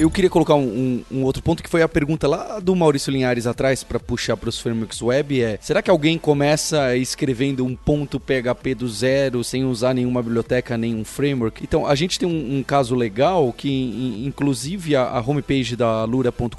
[0.00, 0.62] Eu queria colocar um,
[1.10, 4.34] um, um, outro ponto que foi a pergunta lá do Maurício Linhares atrás para puxar
[4.34, 9.44] para os frameworks web é: será que alguém começa escrevendo um ponto PHP do zero
[9.44, 11.62] sem usar nenhuma biblioteca, nenhum framework?
[11.62, 16.54] Então a gente tem um, um caso legal que inclusive a, a homepage da lura.com.br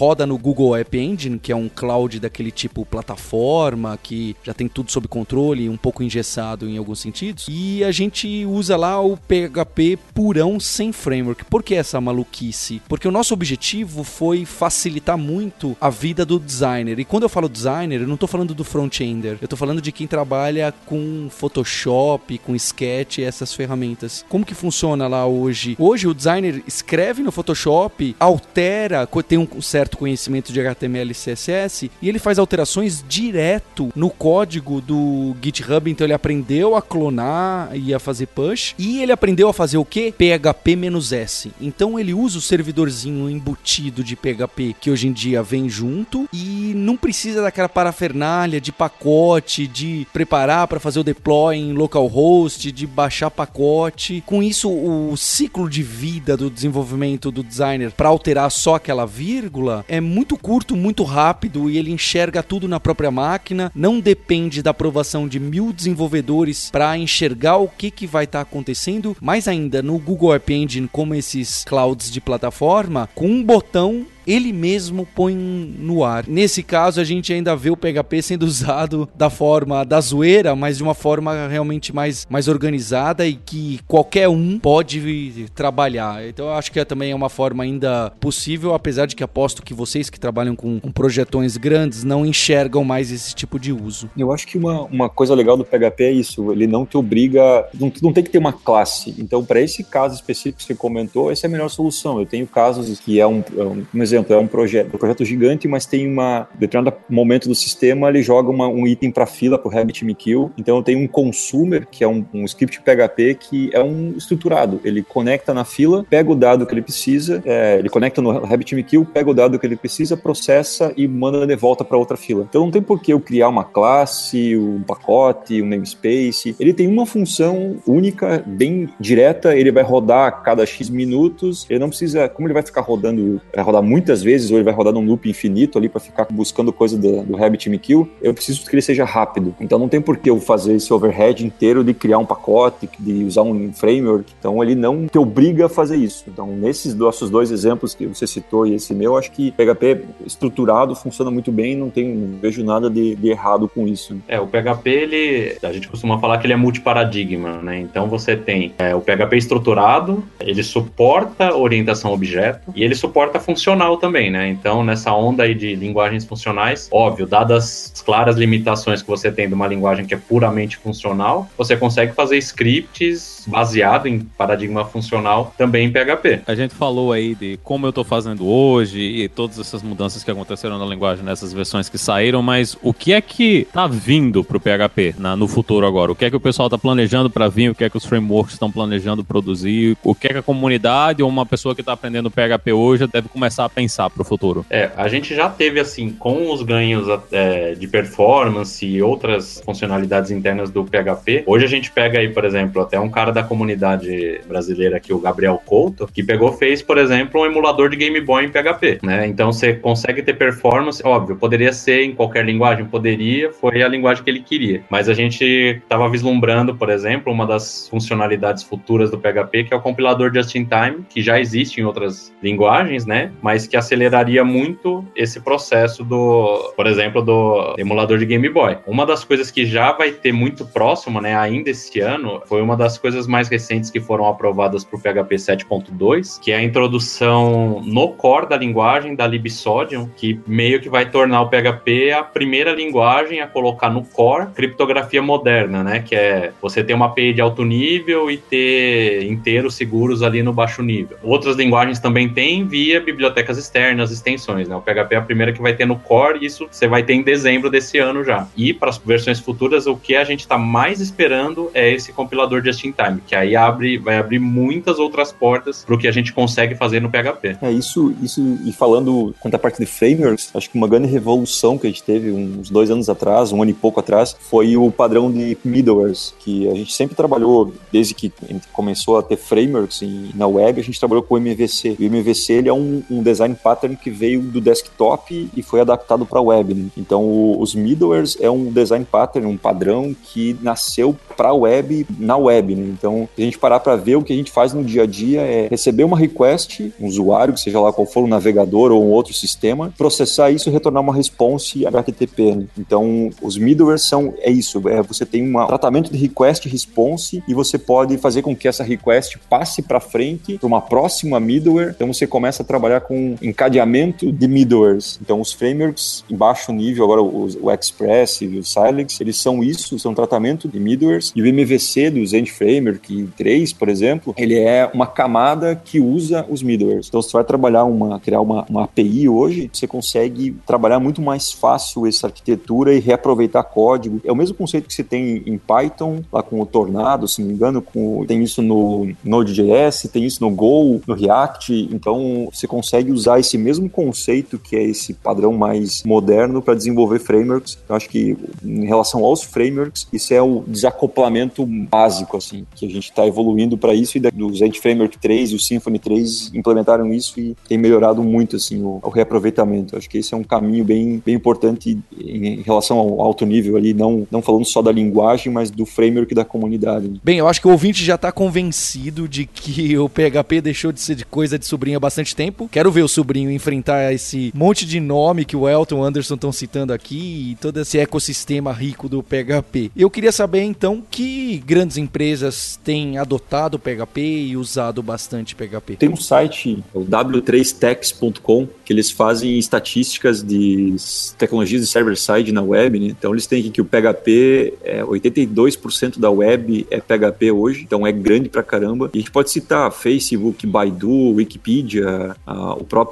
[0.00, 4.66] roda no Google App Engine, que é um cloud daquele tipo plataforma que já tem
[4.66, 7.44] tudo sob controle, um pouco engessado em alguns sentidos.
[7.50, 11.44] E a gente usa lá o PHP purão sem framework.
[11.44, 12.45] Por que essa maluquice?
[12.46, 16.98] Maluquice, porque o nosso objetivo foi facilitar muito a vida do designer.
[16.98, 19.92] E quando eu falo designer, eu não estou falando do front-ender, eu estou falando de
[19.92, 24.24] quem trabalha com Photoshop, com Sketch, essas ferramentas.
[24.28, 25.76] Como que funciona lá hoje?
[25.78, 31.90] Hoje o designer escreve no Photoshop, altera, tem um certo conhecimento de HTML e CSS
[32.00, 37.92] e ele faz alterações direto no código do GitHub, então ele aprendeu a clonar e
[37.92, 40.12] a fazer push e ele aprendeu a fazer o que?
[40.12, 41.50] PHP-S.
[41.60, 46.28] Então ele usa usa o servidorzinho embutido de PHP que hoje em dia vem junto
[46.32, 52.70] e não precisa daquela parafernália de pacote, de preparar para fazer o deploy em localhost,
[52.70, 54.22] de baixar pacote.
[54.26, 59.84] Com isso, o ciclo de vida do desenvolvimento do designer para alterar só aquela vírgula
[59.88, 63.72] é muito curto, muito rápido e ele enxerga tudo na própria máquina.
[63.74, 68.42] Não depende da aprovação de mil desenvolvedores para enxergar o que, que vai estar tá
[68.42, 69.16] acontecendo.
[69.20, 74.52] Mais ainda, no Google App Engine, como esses clouds de plataforma, com um botão ele
[74.52, 76.24] mesmo põe no ar.
[76.26, 80.78] Nesse caso, a gente ainda vê o PHP sendo usado da forma da zoeira, mas
[80.78, 86.26] de uma forma realmente mais, mais organizada e que qualquer um pode trabalhar.
[86.26, 89.62] Então, eu acho que é, também é uma forma ainda possível, apesar de que aposto
[89.62, 94.10] que vocês que trabalham com, com projetões grandes não enxergam mais esse tipo de uso.
[94.16, 97.68] Eu acho que uma, uma coisa legal do PHP é isso, ele não te obriga,
[97.78, 99.14] não, não tem que ter uma classe.
[99.18, 102.18] Então, para esse caso específico que você comentou, essa é a melhor solução.
[102.18, 104.98] Eu tenho casos que é um, é um, um exemplo exemplo, é um projeto, um
[104.98, 109.26] projeto gigante, mas tem uma determinado momento do sistema ele joga uma, um item para
[109.26, 110.50] fila para o RabbitMQ.
[110.56, 114.80] Então eu tenho um consumer que é um, um, script PHP que é um estruturado.
[114.84, 119.06] Ele conecta na fila, pega o dado que ele precisa, é, ele conecta no RabbitMQ,
[119.12, 122.46] pega o dado que ele precisa, processa e manda de volta para outra fila.
[122.48, 126.56] Então não tem por que eu criar uma classe, um pacote, um namespace.
[126.58, 129.56] Ele tem uma função única, bem direta.
[129.56, 131.66] Ele vai rodar a cada x minutos.
[131.68, 134.64] Ele não precisa, como ele vai ficar rodando, vai rodar muito muitas vezes, ou ele
[134.64, 138.64] vai rodar num loop infinito ali para ficar buscando coisa do, do RabbitMQ, eu preciso
[138.64, 139.54] que ele seja rápido.
[139.60, 143.24] Então não tem por que eu fazer esse overhead inteiro de criar um pacote, de
[143.24, 144.32] usar um framework.
[144.38, 146.24] Então ele não te obriga a fazer isso.
[146.28, 150.94] Então nesses nossos dois exemplos que você citou e esse meu, acho que PHP estruturado
[150.94, 154.16] funciona muito bem, não tem, não vejo nada de, de errado com isso.
[154.28, 157.80] É, o PHP, ele, a gente costuma falar que ele é multiparadigma, né?
[157.80, 163.95] Então você tem é, o PHP estruturado, ele suporta orientação objeto e ele suporta funcional
[163.96, 164.48] também, né?
[164.48, 169.48] Então nessa onda aí de linguagens funcionais, óbvio, dadas as claras limitações que você tem
[169.48, 175.54] de uma linguagem que é puramente funcional, você consegue fazer scripts baseado em paradigma funcional
[175.56, 176.42] também em PHP.
[176.46, 180.30] A gente falou aí de como eu estou fazendo hoje e todas essas mudanças que
[180.30, 184.60] aconteceram na linguagem nessas versões que saíram, mas o que é que tá vindo pro
[184.60, 186.12] PHP na, no futuro agora?
[186.12, 187.70] O que é que o pessoal tá planejando para vir?
[187.70, 189.96] O que é que os frameworks estão planejando produzir?
[190.02, 193.28] O que é que a comunidade ou uma pessoa que está aprendendo PHP hoje deve
[193.28, 194.64] começar a pensar pro futuro?
[194.70, 200.30] É, a gente já teve assim, com os ganhos é, de performance e outras funcionalidades
[200.30, 204.40] internas do PHP, hoje a gente pega aí, por exemplo, até um cara da comunidade
[204.48, 208.46] brasileira aqui, o Gabriel Couto, que pegou, fez, por exemplo, um emulador de Game Boy
[208.46, 209.26] em PHP, né?
[209.26, 214.24] Então você consegue ter performance, óbvio, poderia ser em qualquer linguagem, poderia, foi a linguagem
[214.24, 214.82] que ele queria.
[214.88, 219.76] Mas a gente estava vislumbrando, por exemplo, uma das funcionalidades futuras do PHP, que é
[219.76, 223.30] o compilador just-in-time, que já existe em outras linguagens, né?
[223.42, 228.78] Mas que aceleraria muito esse processo do, por exemplo, do emulador de Game Boy.
[228.86, 232.76] Uma das coisas que já vai ter muito próximo, né, ainda esse ano, foi uma
[232.76, 237.82] das coisas mais recentes que foram aprovadas para o PHP 7.2, que é a introdução
[237.84, 242.72] no core da linguagem da libsodium, que meio que vai tornar o PHP a primeira
[242.72, 247.40] linguagem a colocar no core criptografia moderna, né, que é você ter uma API de
[247.40, 251.16] alto nível e ter inteiros seguros ali no baixo nível.
[251.22, 254.76] Outras linguagens também têm via bibliotecas externas, extensões, né?
[254.76, 257.14] O PHP é a primeira que vai ter no core, e isso você vai ter
[257.14, 258.46] em dezembro desse ano já.
[258.56, 262.62] E para as versões futuras, o que a gente está mais esperando é esse compilador
[262.62, 266.74] just-in-time, que aí abre, vai abrir muitas outras portas para o que a gente consegue
[266.74, 267.58] fazer no PHP.
[267.62, 271.78] É isso, isso e falando quanto à parte de frameworks, acho que uma grande revolução
[271.78, 274.90] que a gente teve uns dois anos atrás, um ano e pouco atrás, foi o
[274.90, 279.36] padrão de middlewares, que a gente sempre trabalhou desde que a gente começou a ter
[279.36, 281.96] frameworks em, na web, a gente trabalhou com o MVC.
[281.98, 286.26] O MVC ele é um, um design pattern que veio do desktop e foi adaptado
[286.26, 286.74] para web.
[286.74, 286.86] Né?
[286.96, 292.36] Então, o, os middlewares é um design pattern, um padrão que nasceu para web na
[292.36, 292.74] web.
[292.74, 292.94] Né?
[292.96, 295.40] Então, a gente parar para ver o que a gente faz no dia a dia
[295.40, 299.10] é receber uma request, um usuário, que seja lá qual for, um navegador ou um
[299.10, 302.54] outro sistema, processar isso e retornar uma response HTTP.
[302.54, 302.66] Né?
[302.78, 307.54] Então, os middlewares são é isso, é você tem um tratamento de request response e
[307.54, 311.90] você pode fazer com que essa request passe para frente para uma próxima middleware.
[311.90, 315.18] Então, você começa a trabalhar com encadeamento de middlewares.
[315.22, 319.98] Então, os frameworks em baixo nível, agora o, Express e o Silex, eles são isso,
[319.98, 321.32] são tratamento de middlewares.
[321.34, 326.46] E o MVC do Zen Framework 3, por exemplo, ele é uma camada que usa
[326.48, 327.08] os middlewares.
[327.08, 331.52] Então, você vai trabalhar uma, criar uma, uma API hoje, você consegue trabalhar muito mais
[331.52, 334.20] fácil essa arquitetura e reaproveitar código.
[334.24, 337.48] É o mesmo conceito que você tem em Python, lá com o Tornado, se não
[337.48, 341.88] me engano, com, tem isso no Node.js, tem isso no Go, no React.
[341.92, 347.18] Então, você consegue usar esse mesmo conceito, que é esse padrão mais moderno, para desenvolver
[347.18, 347.78] frameworks.
[347.88, 352.88] Eu acho que, em relação aos frameworks, isso é o desacoplamento básico, assim, que a
[352.88, 354.16] gente está evoluindo para isso.
[354.16, 358.56] E do Zend Framework 3 e o Symfony 3 implementaram isso e tem melhorado muito,
[358.56, 359.94] assim, o, o reaproveitamento.
[359.94, 363.44] Eu acho que esse é um caminho bem, bem importante em, em relação ao alto
[363.44, 367.20] nível ali, não, não falando só da linguagem, mas do framework da comunidade.
[367.22, 371.00] Bem, eu acho que o ouvinte já está convencido de que o PHP deixou de
[371.00, 372.68] ser coisa de sobrinho há bastante tempo.
[372.70, 376.92] Quero ver o sobrinho enfrentar esse monte de nome que o Elton Anderson estão citando
[376.92, 379.90] aqui e todo esse ecossistema rico do PHP.
[379.96, 385.96] Eu queria saber então que grandes empresas têm adotado PHP e usado bastante PHP.
[385.96, 390.96] Tem um site, o w3techs.com, que eles fazem estatísticas de
[391.38, 393.06] tecnologias de server-side na web, né?
[393.06, 398.06] Então eles têm aqui que o PHP, é 82% da web é PHP hoje, então
[398.06, 399.10] é grande pra caramba.
[399.14, 403.05] E a gente pode citar Facebook, Baidu, Wikipedia, uh, o próprio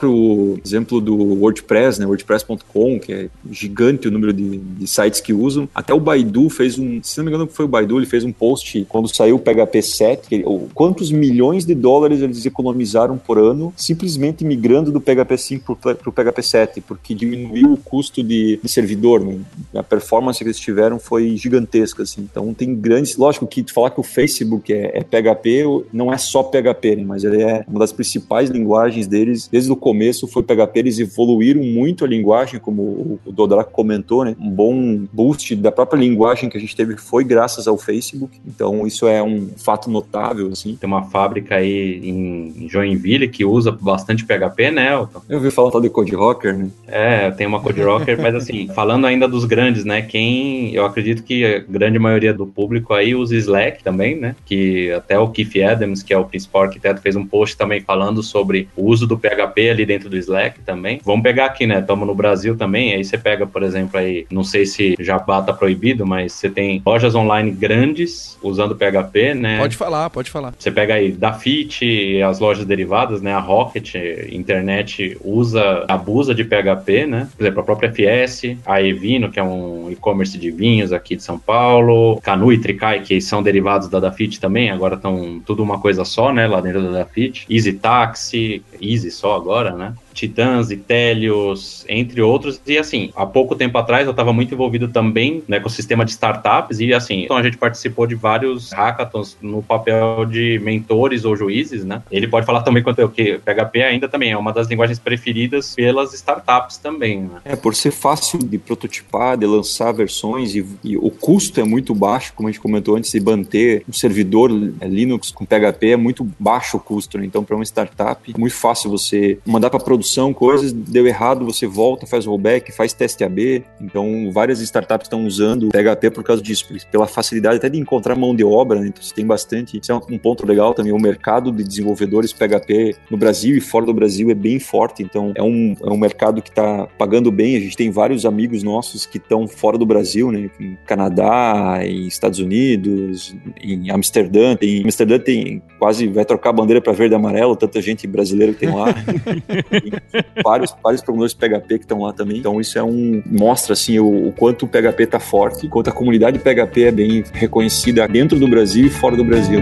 [0.65, 2.07] exemplo do WordPress, né?
[2.07, 5.69] WordPress.com, que é gigante o número de, de, sites que usam.
[5.75, 8.33] Até o Baidu fez um, se não me engano foi o Baidu, ele fez um
[8.33, 13.39] post quando saiu o PHP 7, que, ou, quantos milhões de dólares eles economizaram por
[13.39, 18.59] ano simplesmente migrando do PHP 5 para o PHP 7, porque diminuiu o custo de,
[18.63, 19.39] de servidor, né?
[19.75, 22.23] a performance que eles tiveram foi gigantesca, assim.
[22.23, 26.43] Então tem grandes, lógico que falar que o Facebook é, é PHP não é só
[26.43, 27.05] PHP, né?
[27.05, 31.63] mas ele é uma das principais linguagens deles desde o começo foi PHP, eles evoluíram
[31.63, 34.35] muito a linguagem, como o Dodraco comentou, né?
[34.41, 38.39] Um bom boost da própria linguagem que a gente teve foi graças ao Facebook.
[38.47, 40.77] Então isso é um fato notável, assim.
[40.77, 45.23] Tem uma fábrica aí em Joinville que usa bastante PHP, né, Elton?
[45.29, 46.71] Eu ouvi falar de Code Rocker, né?
[46.87, 50.03] É, tem uma Code Rocker, mas assim, falando ainda dos grandes, né?
[50.03, 54.37] Quem eu acredito que a grande maioria do público aí usa Slack também, né?
[54.45, 58.23] Que até o Keith Adams, que é o principal arquiteto, fez um post também falando
[58.23, 61.01] sobre o uso do PHP ali dentro do Slack também.
[61.05, 61.81] Vamos pegar aqui, né?
[61.81, 65.53] Estamos no Brasil também, aí você pega, por exemplo, aí, não sei se já bata
[65.53, 69.59] proibido, mas você tem lojas online grandes usando PHP, né?
[69.59, 70.55] Pode falar, pode falar.
[70.59, 73.33] Você pega aí da Fit, as lojas derivadas, né?
[73.33, 73.95] A Rocket,
[74.31, 77.29] internet usa, abusa de PHP, né?
[77.37, 81.23] Por exemplo, a própria FS, a Evino, que é um e-commerce de vinhos aqui de
[81.23, 85.79] São Paulo, Canu e Tricai, que são derivados da Dafit também, agora estão tudo uma
[85.79, 86.47] coisa só, né?
[86.47, 87.47] Lá dentro da Dafit.
[87.49, 89.95] Easy Taxi, Easy só agora, né?
[90.15, 92.61] Titãs, Itélios, entre outros.
[92.67, 96.81] E assim, há pouco tempo atrás eu estava muito envolvido também no ecossistema de startups
[96.81, 101.85] e assim, então a gente participou de vários hackathons no papel de mentores ou juízes,
[101.85, 102.03] né?
[102.11, 105.75] Ele pode falar também quanto eu que PHP ainda também é uma das linguagens preferidas
[105.75, 107.41] pelas startups também, né?
[107.45, 111.95] É, por ser fácil de prototipar, de lançar versões e, e o custo é muito
[111.95, 114.51] baixo, como a gente comentou antes, de manter um servidor
[114.81, 117.25] é, Linux com PHP é muito baixo o custo, né?
[117.25, 121.45] Então, para uma startup, é muito fácil você mandar para produção produção, coisas deu errado,
[121.45, 123.65] você volta, faz rollback, faz teste AB.
[123.81, 128.37] Então, várias startups estão usando PHP por causa disso, pela facilidade até de encontrar mão
[128.37, 128.89] de obra, né?
[128.89, 129.79] Então, você tem bastante.
[129.81, 130.93] Isso é um ponto legal também.
[130.93, 135.03] O mercado de desenvolvedores PHP no Brasil e fora do Brasil é bem forte.
[135.03, 137.57] Então, é um, é um mercado que está pagando bem.
[137.57, 140.51] A gente tem vários amigos nossos que estão fora do Brasil, né?
[140.61, 144.57] Em Canadá, em Estados Unidos, em Amsterdã.
[144.61, 148.53] Em Amsterdã tem quase vai trocar a bandeira para verde e amarelo, tanta gente brasileira
[148.53, 148.87] que tem lá.
[150.43, 152.39] vários, vários programadores PHP que estão lá também.
[152.39, 155.93] Então isso é um mostra assim o, o quanto o PHP está forte, quanto a
[155.93, 159.61] comunidade PHP é bem reconhecida dentro do Brasil e fora do Brasil.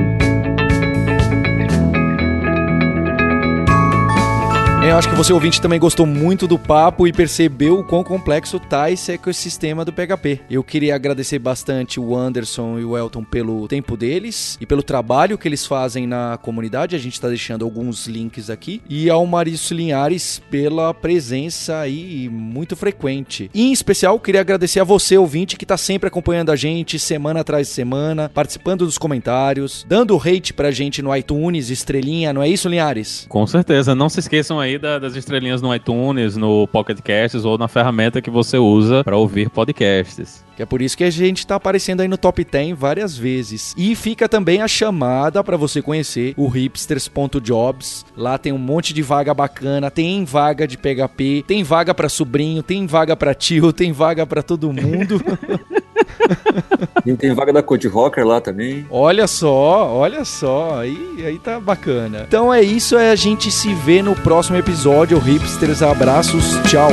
[4.85, 8.59] Eu acho que você ouvinte também gostou muito do papo e percebeu o quão complexo
[8.59, 10.41] tá esse ecossistema do PHP.
[10.51, 15.39] Eu queria agradecer bastante o Anderson e o Elton pelo tempo deles e pelo trabalho
[15.39, 16.97] que eles fazem na comunidade.
[16.97, 18.83] A gente está deixando alguns links aqui.
[18.89, 23.49] E ao Marício Linhares pela presença aí muito frequente.
[23.55, 27.41] E, em especial, queria agradecer a você, ouvinte, que está sempre acompanhando a gente semana
[27.41, 32.49] atrás de semana, participando dos comentários, dando hate pra gente no iTunes, estrelinha, não é
[32.49, 33.27] isso, Linhares?
[33.29, 33.95] Com certeza.
[33.95, 38.21] Não se esqueçam aí da, das estrelinhas no iTunes, no Pocket Casts ou na ferramenta
[38.21, 40.45] que você usa para ouvir podcasts.
[40.57, 43.75] Que é por isso que a gente está aparecendo aí no top 10 várias vezes.
[43.77, 48.05] E fica também a chamada para você conhecer o hipsters.jobs.
[48.17, 52.63] Lá tem um monte de vaga bacana, tem vaga de PHP, tem vaga para sobrinho,
[52.63, 55.23] tem vaga para tio, tem vaga para todo mundo.
[57.05, 58.87] E tem vaga da Code Rocker lá também.
[58.89, 62.25] Olha só, olha só, aí, aí tá bacana.
[62.29, 65.19] Então é isso, é a gente se vê no próximo episódio.
[65.19, 66.93] Hipsters, abraços, tchau.